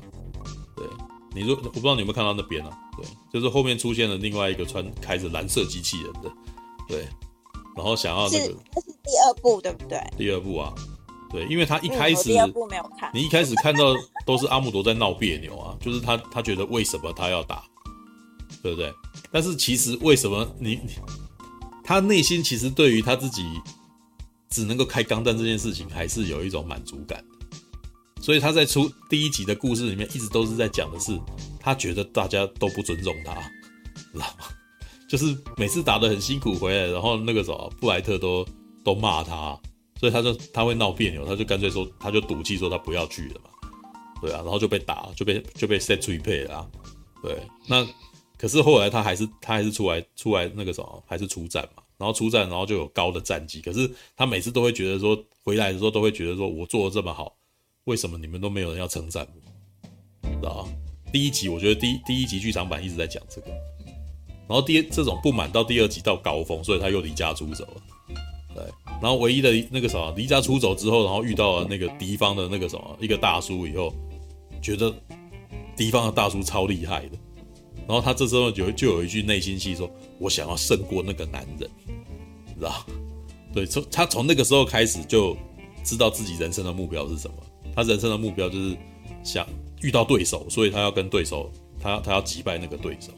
[0.77, 0.87] 对，
[1.35, 2.79] 你说我不知道你有没有看到那边啊？
[2.99, 6.31] 对，就是后面出现了另外一个穿开着蓝色机器人的，
[6.87, 7.07] 对，
[7.77, 9.99] 然后想要那个，这是第二部对不对？
[10.17, 10.73] 第二部啊，
[11.31, 13.95] 对，因为他一开始，第二部没有看，你一开始看到
[14.25, 17.65] 都是阿姆罗在闹别扭啊，就是他他觉得为什么他要打，
[18.63, 18.93] 对不对？
[19.31, 20.91] 但是其实为什么你你
[21.83, 23.45] 他内心其实对于他自己
[24.49, 27.23] 只能够开钢弹这件事情还是有一种满足感，
[28.21, 31.19] 所以他在出第一集的故事里面一直都是在讲的是
[31.59, 33.35] 他觉得大家都不尊重他，
[34.13, 34.47] 知道吗？
[35.15, 38.45] 就是每次打得很辛苦回来，然后那个时候布莱特都
[38.83, 39.57] 都骂他，
[40.01, 43.51] 所以他就他会闹别扭，他就干脆说他就赌气说他不要去了嘛，
[44.21, 46.69] 对啊，然后就被打就被就被 set 追配了，
[47.23, 47.39] 对，
[47.69, 47.87] 那。
[48.37, 53.61] 可是后来他还是他还是出来出来那个什么，还是出战嘛，然后出战，然后就有高的战绩。
[53.61, 57.37] 可是他每次都会觉得说，回来的时候都会觉得说，我做的这么好，
[57.85, 60.29] 为什么你们都没有人要称赞我？
[60.29, 60.69] 知道吗？
[61.13, 63.47] 第一集我觉得第一第一集剧场版一直在讲这个，
[64.49, 67.83] 然后第这种不满到第二集到高峰，所以他又离家出走了。
[68.55, 68.65] 对，
[69.01, 73.93] 然后唯一的那个什么离家出走之后，然后遇到了那个敌方的那个什么一个大叔以后，
[74.63, 74.95] 觉得
[75.77, 77.19] 敌方的大叔超厉害的。
[77.87, 81.71] 然后他这时候就就有一句内心戏说：“我想要胜过那个男人，
[82.57, 82.87] 知道？
[83.53, 85.37] 对，从他从那个时候开始就
[85.83, 87.37] 知道自己人生的目标是什么。
[87.75, 88.77] 他人生的目标就是
[89.23, 89.47] 想
[89.83, 93.13] 遇到对手，所以他要跟对手，他要他要击败那个对手。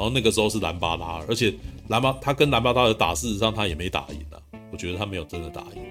[0.00, 1.52] 然后那个时候是兰巴拉，而且
[1.88, 4.40] 兰巴他跟兰巴拉的打，事实上他也没打赢啊。
[4.72, 5.82] 我觉得他没有真的打赢。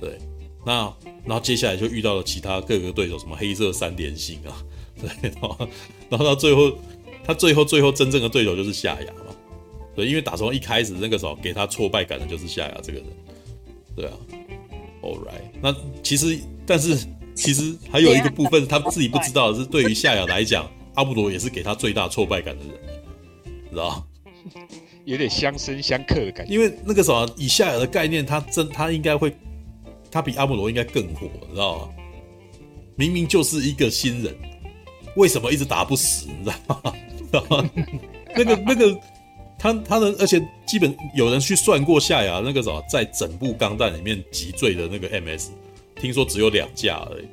[0.00, 0.16] 对，
[0.64, 0.92] 那
[1.24, 4.54] 然后接下来就遇到了其他各个对手，什么黑色三连星啊，
[5.00, 5.32] 对，
[6.08, 6.72] 然后到最后。
[7.24, 9.34] 他最后最后真正的对手就是夏亚嘛，
[9.94, 13.06] 对，因为打从一开始那个时候给他挫败感的就是夏亚这个人，
[13.94, 14.12] 对啊
[15.02, 16.96] ，All right，那其实但是
[17.34, 22.74] 其实还有一个部分他自己不知道的是，对于夏亚来讲，阿布罗也是给他最大挫败感的人，
[23.70, 24.06] 知道
[25.04, 26.52] 有点相生相克的感觉。
[26.52, 29.34] 因为那个时候以夏亚的概念，他真他应该会，
[30.10, 31.88] 他比阿姆罗应该更火，知道吗？
[32.96, 34.34] 明明就是一个新人，
[35.16, 36.26] 为什么一直打不死？
[36.26, 36.80] 你知道
[37.48, 37.70] 吗？
[38.34, 39.00] 那个那个，
[39.58, 45.48] 他他的，而且基本有人去算过夏亚那个什么，在整部钢弹里面击坠的那个 MS，
[45.96, 47.28] 听说只有两架而已。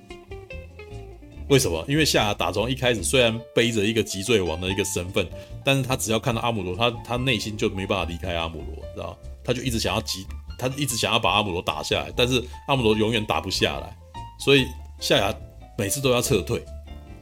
[1.50, 1.84] 为什么？
[1.88, 5.28] 因为夏亚打从一开始虽然背着一个击坠王的一个身份，
[5.64, 9.18] 但是他只要看到阿姆罗，他他内心就没办法离开阿姆罗，知道？
[9.44, 10.26] 他就一直想要击，
[10.58, 13.96] 他一直想要把阿姆罗打下来，但是阿姆罗永远打不下来，
[14.40, 14.66] 所以
[15.00, 15.34] 夏亚
[15.78, 16.64] 每次都要撤退，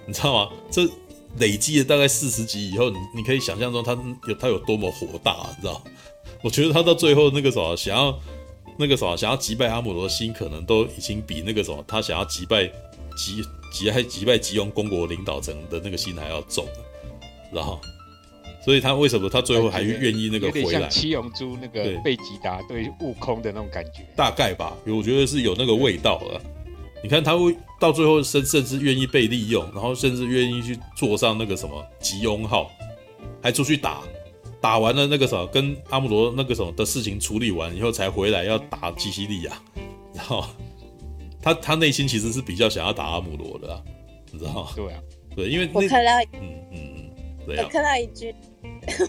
[0.06, 0.52] 你知道吗？
[0.72, 0.88] 这。
[1.40, 3.98] 累积了大概四十集以后，你你可以想象中他
[4.28, 5.82] 有他有多么火大，你知道？
[6.44, 8.16] 我觉得他到最后那个什么，想要
[8.78, 12.72] 那个什么，想要击败阿姆罗的心，可能都已经比那个什么，他想要击败
[13.16, 16.68] 击击还击败吉翁公国领导层的那个心还要重，
[17.52, 17.80] 然后，
[18.64, 20.88] 所以他为什么他最后还愿意那个回来？
[20.90, 26.42] 七龙珠那个贝吉达对悟空的那种感觉，大概吧，我觉得是有那个味道了。
[27.04, 32.72] 你看他会到最后甚甚至愿意被利用，然后甚至愿意去坐上那个什么吉翁号，
[33.42, 34.02] 还出去打，
[34.62, 39.52] 打完了那个什么跟阿姆罗那个什么的事情处理完以后才回来要打基西利亚，
[40.14, 40.46] 然后
[41.44, 43.84] 他他内心其实是比较想要打阿姆罗的，啊，
[44.32, 44.70] 你知道吗？
[44.76, 45.00] 对啊，
[45.36, 47.12] 对，因为我看到，嗯嗯
[47.48, 48.34] 嗯，我看到一句。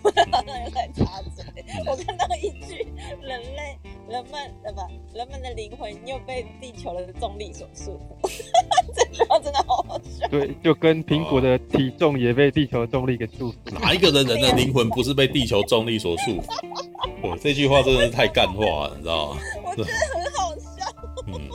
[0.04, 1.44] 我好像有在插嘴。
[1.86, 2.86] 我看到一句
[3.20, 3.76] ：“人类，
[4.08, 4.80] 人们，呃不？
[5.16, 8.30] 人们的灵魂又被地球的重力所束缚。
[8.94, 10.28] ”这句话真的好好笑。
[10.28, 13.80] 对，就跟苹果的体重也被地球重力给束缚。
[13.80, 16.44] 哪一个人人的灵魂不是被地球重力所束缚？
[17.22, 19.40] 我，这句话真的是太干话了，你知道吗？
[19.64, 20.86] 我觉得很好笑。
[21.26, 21.50] 嗯，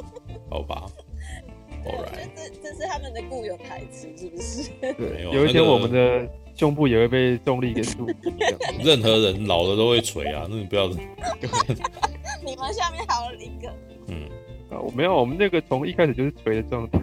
[0.50, 0.86] 好吧。
[1.86, 4.70] 我觉得这这是他们的固有台词，是不是？
[4.82, 6.30] 对，有一天我们的。
[6.56, 8.14] 胸部也会被重力给束缚。
[8.84, 10.90] 任何人老了都会垂啊，那你不要。
[12.44, 13.74] 你们下面还有一个。
[14.08, 14.28] 嗯，
[14.70, 17.00] 啊，我没有，我们那个从一开始就是垂的状态。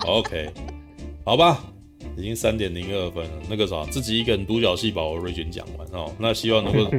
[0.00, 0.50] 好 OK，
[1.22, 1.62] 好吧，
[2.16, 3.42] 已经三点零二分了。
[3.46, 6.10] 那个啥，自己一个人独角戏把我瑞军讲完哦。
[6.18, 6.90] 那希望能够，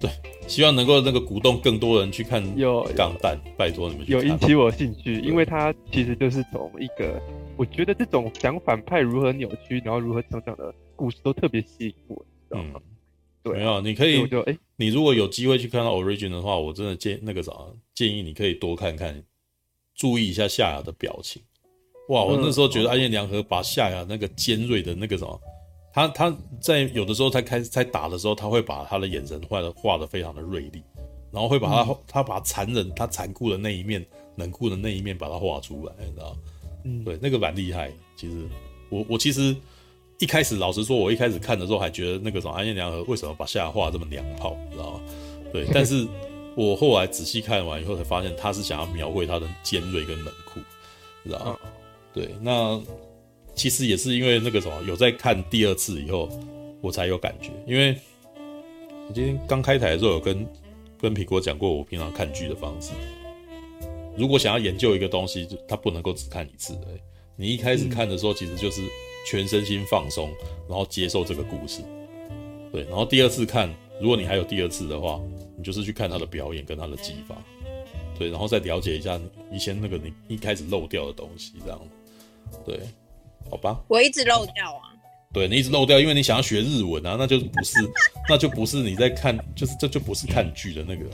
[0.00, 0.10] 对，
[0.46, 2.42] 希望能够那个鼓动更多人去看
[2.94, 4.08] 《港蛋》，拜托你们。
[4.08, 7.20] 有引起我兴趣，因为它其实就是从一个，
[7.56, 10.74] 我觉得这种讲反派如何扭曲，然后如何成长的。
[10.98, 12.74] 故事都特别吸引我，嗯，
[13.40, 17.52] 对，没有，你可以，就哎，你如果有机会去看到 Origin 的话，我真的建那个啥，
[17.94, 19.22] 建议你可以多看看，
[19.94, 21.40] 注意一下夏雅的表情。
[22.08, 25.40] 哇，我那时候觉得安彦良和把夏雅那个尖锐的那个什么，
[26.06, 30.82] 他他在有的时候他开始在打的时候，他会把他的眼神画的画的非常的锐利，
[31.32, 34.04] 然后会把他、嗯、他把残忍他残酷的那一面
[34.36, 36.36] 冷酷的那一面把它画出来，你知道？
[36.84, 37.90] 嗯，对，那个蛮厉害。
[38.16, 38.48] 其实
[38.90, 39.56] 我我其实。
[40.20, 45.00] 一开始，老实说，我一开始看的时候还觉得那个什么安彦良和为什么把夏画这么娘炮，你知道吗？
[45.52, 46.04] 对，但是
[46.56, 50.58] 我后来仔细看完以后才发现，他是想要描绘他的尖锐跟冷酷，
[51.22, 51.56] 你知道吗？
[52.12, 52.76] 对，那
[53.58, 56.28] 其实也是因为那个什么，有在看第二次以后，
[56.80, 57.50] 我才有感觉。
[57.66, 57.94] 因为
[59.08, 60.46] 我今天刚开台的时候有跟
[60.98, 62.92] 跟苹果讲过，我平常看剧的方式。
[64.16, 66.72] 如果想要研究一个东西，就他不能够只看一次。
[66.86, 66.98] 哎，
[67.36, 68.80] 你一开始看的时候，其实就是。
[69.26, 70.32] 全身心放松，
[70.66, 71.82] 然后接受这个故事，
[72.72, 73.68] 对，然后第二次看，
[74.00, 75.20] 如果你还有第二次的话，
[75.54, 77.36] 你就是去看他的表演跟他的技法，
[78.18, 79.20] 对，然后再了解一下
[79.52, 81.78] 以前那个你一开始漏掉的东西，这样，
[82.64, 82.80] 对，
[83.50, 83.80] 好吧。
[83.88, 84.92] 我一直漏掉啊。
[85.32, 87.78] 对，你一直漏掉，因为你想要学日文啊，那就不是，
[88.28, 91.04] 那就不是你在看，就是这就不是看剧的那个，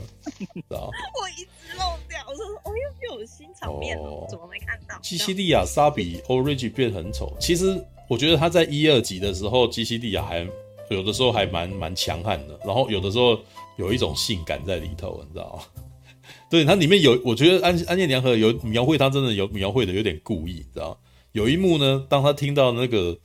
[0.53, 0.89] 知道
[1.21, 4.97] 我一直漏掉，我说哦又又有新场面了，哦，怎么没看到？
[5.01, 7.83] 基西利亚莎比 Origi 变很丑，其实。
[8.07, 10.47] 我觉得他在一二集的时候，基西利亚还
[10.91, 13.35] 有的时候还蛮蛮强悍的，然后有的时候
[13.77, 15.83] 有一种性感在里头，你知道吗？
[16.47, 20.97] 对，它里面有，我觉得安安彦良和有描绘他真的有描绘的有点故意，你知道吗？
[21.35, 23.17] 有一幕呢，当他听到那个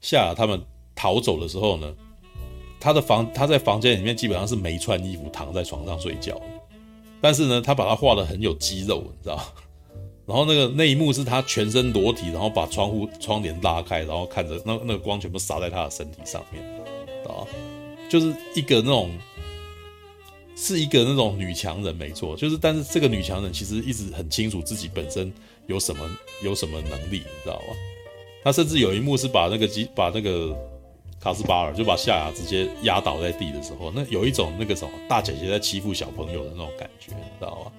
[0.00, 0.60] 夏他们
[0.96, 1.94] 逃走的时候呢，
[2.80, 6.42] 他的房他在房间里面基本上是没穿衣服躺在床上睡觉，
[7.20, 9.40] 但是呢，他把他画的很有肌肉，你知道？
[10.26, 16.60] 然后那个那一幕是他全身裸体，然后把窗户窗帘拉开，然后看着那那个光全部洒在他的身体上面，
[17.28, 17.46] 啊，
[18.10, 19.08] 就是一个那种，
[20.56, 25.32] 是一个那种女强人，没错，就是但是这个女强人其实一直很清楚自己本身
[25.72, 26.06] 有什么
[26.42, 27.74] 有什么能力，你知道吗？
[28.44, 30.54] 他甚至有一幕是把那个机把那个
[31.18, 37.72] 卡斯巴尔就把夏亚直接压倒在地的时候，那有一种那个什么大姐姐在欺负小朋友的那种感觉，你知道吗？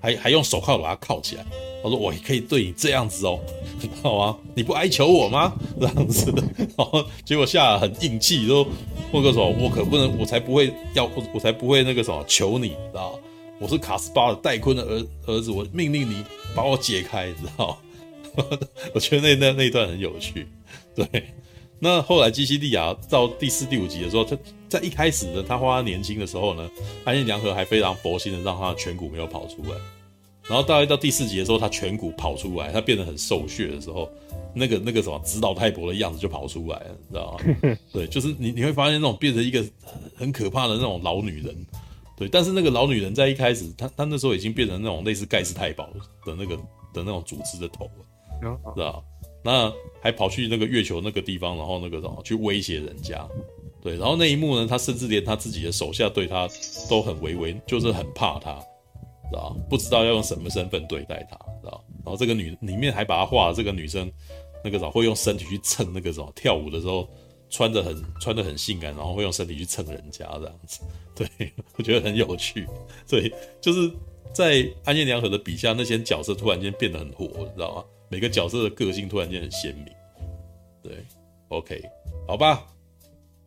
[0.00, 1.44] 还还用手铐把他铐起来，
[1.82, 3.38] 他说我可以对你这样子哦，
[3.80, 4.38] 知道吗？
[4.54, 5.52] 你不哀求我吗？
[5.78, 8.64] 这样子，然后结果夏亚很硬气，说
[9.12, 13.18] 霍克说，我可不能，我才不会要，我我才不会那个什么求你，知道？
[13.60, 16.22] 我是卡斯巴的戴坤的儿儿子，我命令你
[16.54, 17.70] 把我解开，知道
[18.36, 18.46] 吗？
[18.94, 20.46] 我觉得那那那一段很有趣。
[20.94, 21.24] 对，
[21.80, 24.38] 那后来基西利亚到第四、第五集的时候，他
[24.68, 26.70] 在一开始呢，他花他年轻的时候呢，
[27.04, 29.70] 安彦良和还非常佛心的让他颧骨没有跑出来。
[30.44, 34.08] 然后大概到第四集的时候，他颧骨跑出来，他变得很瘦削的时候，
[34.54, 37.76] 那个那个什么直岛太博的样子就跑出来了，你知道吗？
[37.92, 39.64] 对，就是你你会发现那种变成一个
[40.16, 41.66] 很可怕的那种老女人。
[42.18, 45.86] 对，但是那个老女人在一开始，她她那时候已经变成那种类似盖世太保
[46.26, 46.56] 的那个
[46.92, 49.04] 的那种组织的头了，知道？
[49.44, 53.24] 那还跑去那个月球那个地方，然后那个什么去威胁人家。
[53.80, 56.48] 对，然后那一幕呢，他甚至连他自己的手下对他
[56.90, 58.58] 都很唯唯，就是很怕他。
[59.30, 64.10] 知道不知道要用什么身份对待她，知道然后这个女里面还把她画了这个女生，
[64.64, 67.08] 那个什么会用身体去蹭那个什么跳舞的时候
[67.50, 70.80] 穿着很穿得很性感，然后会用身体去蹭人家这样子。
[71.14, 72.66] 对，我觉得很有趣。
[73.08, 73.90] 对，就是
[74.32, 77.84] 在安彦良和的笔下，那些角色突然间变得很火，你知道吗？
[78.08, 79.86] 每个角色的个性突然间很鲜明。
[80.82, 81.04] 对
[81.48, 81.82] ，OK，
[82.26, 82.66] 好吧。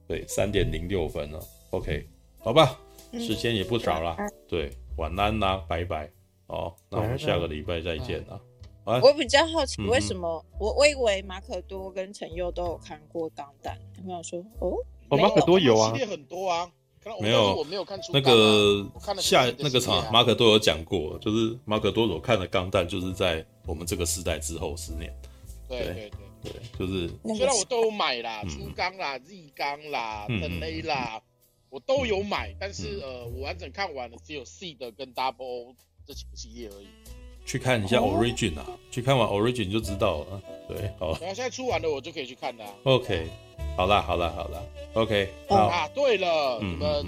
[0.07, 1.39] 对，三点零六分了。
[1.69, 2.05] OK，
[2.39, 2.77] 好吧，
[3.13, 4.17] 时间也不早了。
[4.47, 4.71] 对。
[4.97, 6.11] 晚安呐、啊，拜拜。
[6.47, 8.39] 哦，那我们下个礼拜再见啦。
[8.83, 14.73] 啊，我比较好奇，为什么、嗯、我我以为马可多跟陈佑都有看过《钢弹》，有没有说哦？
[15.09, 16.71] 哦，马可多有啊，系列很多啊。
[17.19, 18.87] 没有，我没有看出那个
[19.19, 25.11] 下那个场，马可多有讲过，就是马可多所看的《钢弹》，就是在我们这个时代之后十年。
[25.67, 26.11] 对对对
[26.43, 31.19] 对，就是虽然我都有买啦，初钢啦、Z 钢啦、等 A 啦。
[31.71, 35.75] 我都有买，但是呃，我完整看完了只有 C 的跟 Double O
[36.05, 36.87] 这几个系列而已。
[37.51, 40.41] 去看一下 Origin 啊，去看完 Origin 就知道了。
[40.69, 41.07] 对，好。
[41.19, 42.63] 然后现在出完了，我就可以去看的。
[42.83, 43.27] OK，
[43.75, 44.63] 好啦，好啦，好啦。
[44.93, 45.29] OK。
[45.49, 47.05] 啊，对了，你们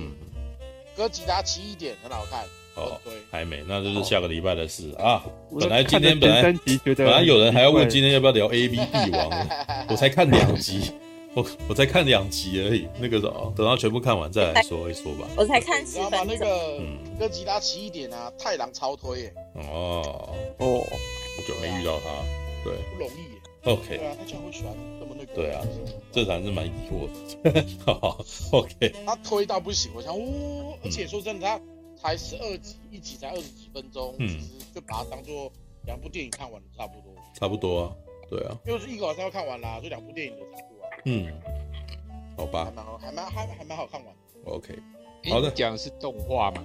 [0.98, 2.44] 哥吉拉奇异点很好看。
[2.76, 5.24] 哦，对，还没，那就是下个礼拜的事啊。
[5.58, 6.54] 本来今天本来
[6.94, 9.48] 本来有人还要问今天要不要聊 A B 帝王，
[9.88, 10.92] 我才看两集。
[11.36, 15.28] 我我才看两集而已，那个时候等到全部看完再来说一说吧。
[15.36, 16.28] 我才看十分钟。
[16.28, 16.80] 那个
[17.20, 19.34] 哥吉拉奇一点啊，太郎超推耶。
[19.56, 20.30] 哦
[20.60, 22.10] 哦，我就没遇到他，
[22.64, 23.34] 对，不容易。
[23.64, 23.98] OK。
[23.98, 25.34] 对啊，他居然会喜欢这么那个。
[25.34, 25.62] 对啊，
[26.12, 27.10] 这才是蛮疑惑
[27.42, 27.66] 的。
[27.84, 28.94] 好，OK。
[29.06, 31.48] 他推到不行，我想，哦，而且说真的，
[32.00, 35.52] 他才十二集，一集才二十几分钟，其实就把它当做
[35.88, 37.12] 两部电影看完差不多。
[37.34, 37.96] 差不多啊，
[38.30, 38.56] 对啊。
[38.68, 40.73] 因为是一个晚上要看完啦，就两部电影的差不多。
[41.06, 41.28] 嗯，
[42.38, 44.14] 好吧，还蛮好，还蛮还还蛮好看完。
[44.46, 44.74] OK，
[45.30, 46.64] 好的，讲的是动画嘛？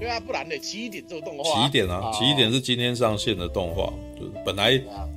[0.00, 0.58] 对啊，不然呢？
[0.58, 4.72] 奇异点这个动画，奇异点啊，奇异点是今天上线的动画，就是本来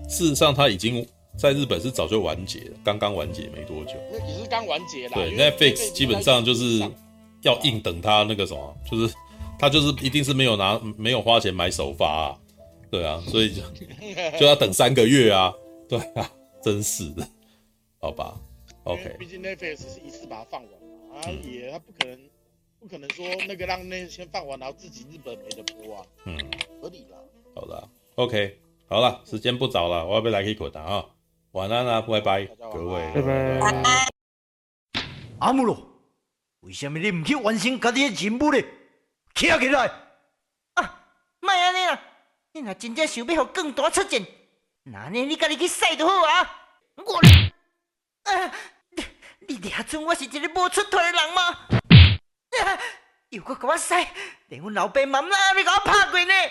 [0.07, 1.05] 事实上它已经
[1.37, 5.15] 在日本是早就完结了，刚刚完结没多久，那也是刚完结啦。
[5.15, 6.79] 对，Netflix 基本上就是
[7.41, 9.13] 要硬等它那个什么，就是
[9.57, 12.37] 它就是一定是没有拿没有花钱买首发啊，
[12.91, 13.61] 对啊，所以就
[14.37, 15.53] 就要等三个月啊，
[15.87, 16.29] 对啊，
[16.61, 17.27] 真是的，
[17.99, 18.37] 好吧。
[18.85, 22.29] OK，毕竟 Netflix 是一次把它放完嘛，啊也他不可能
[22.79, 26.37] 不可能说那个让那先放完，然后自己日本没得播啊，嗯，
[26.81, 27.15] 合理的。
[27.55, 31.05] 好的，OK，好了，时间不早了，我要不要来去滚了啊？
[31.53, 34.07] 晚安啦，拜拜，各位，拜拜。
[35.39, 35.77] 阿姆罗，
[36.59, 38.61] 为什么你唔去完成家己的任务呢？
[39.33, 39.91] 起来！
[40.75, 41.07] 啊，
[41.39, 42.01] 莫安尼啦，
[42.51, 44.21] 你若真正想要让更大出战，
[44.83, 46.67] 那呢你家己去赛就好啊。
[46.97, 47.19] 我，
[48.31, 48.51] 啊。
[49.47, 51.41] 你俩准我是一个无出头的人吗？
[52.63, 52.79] 啊、
[53.29, 53.93] 又搁给我使，
[54.47, 56.33] 连阮老爸妈妈你给我拍过呢？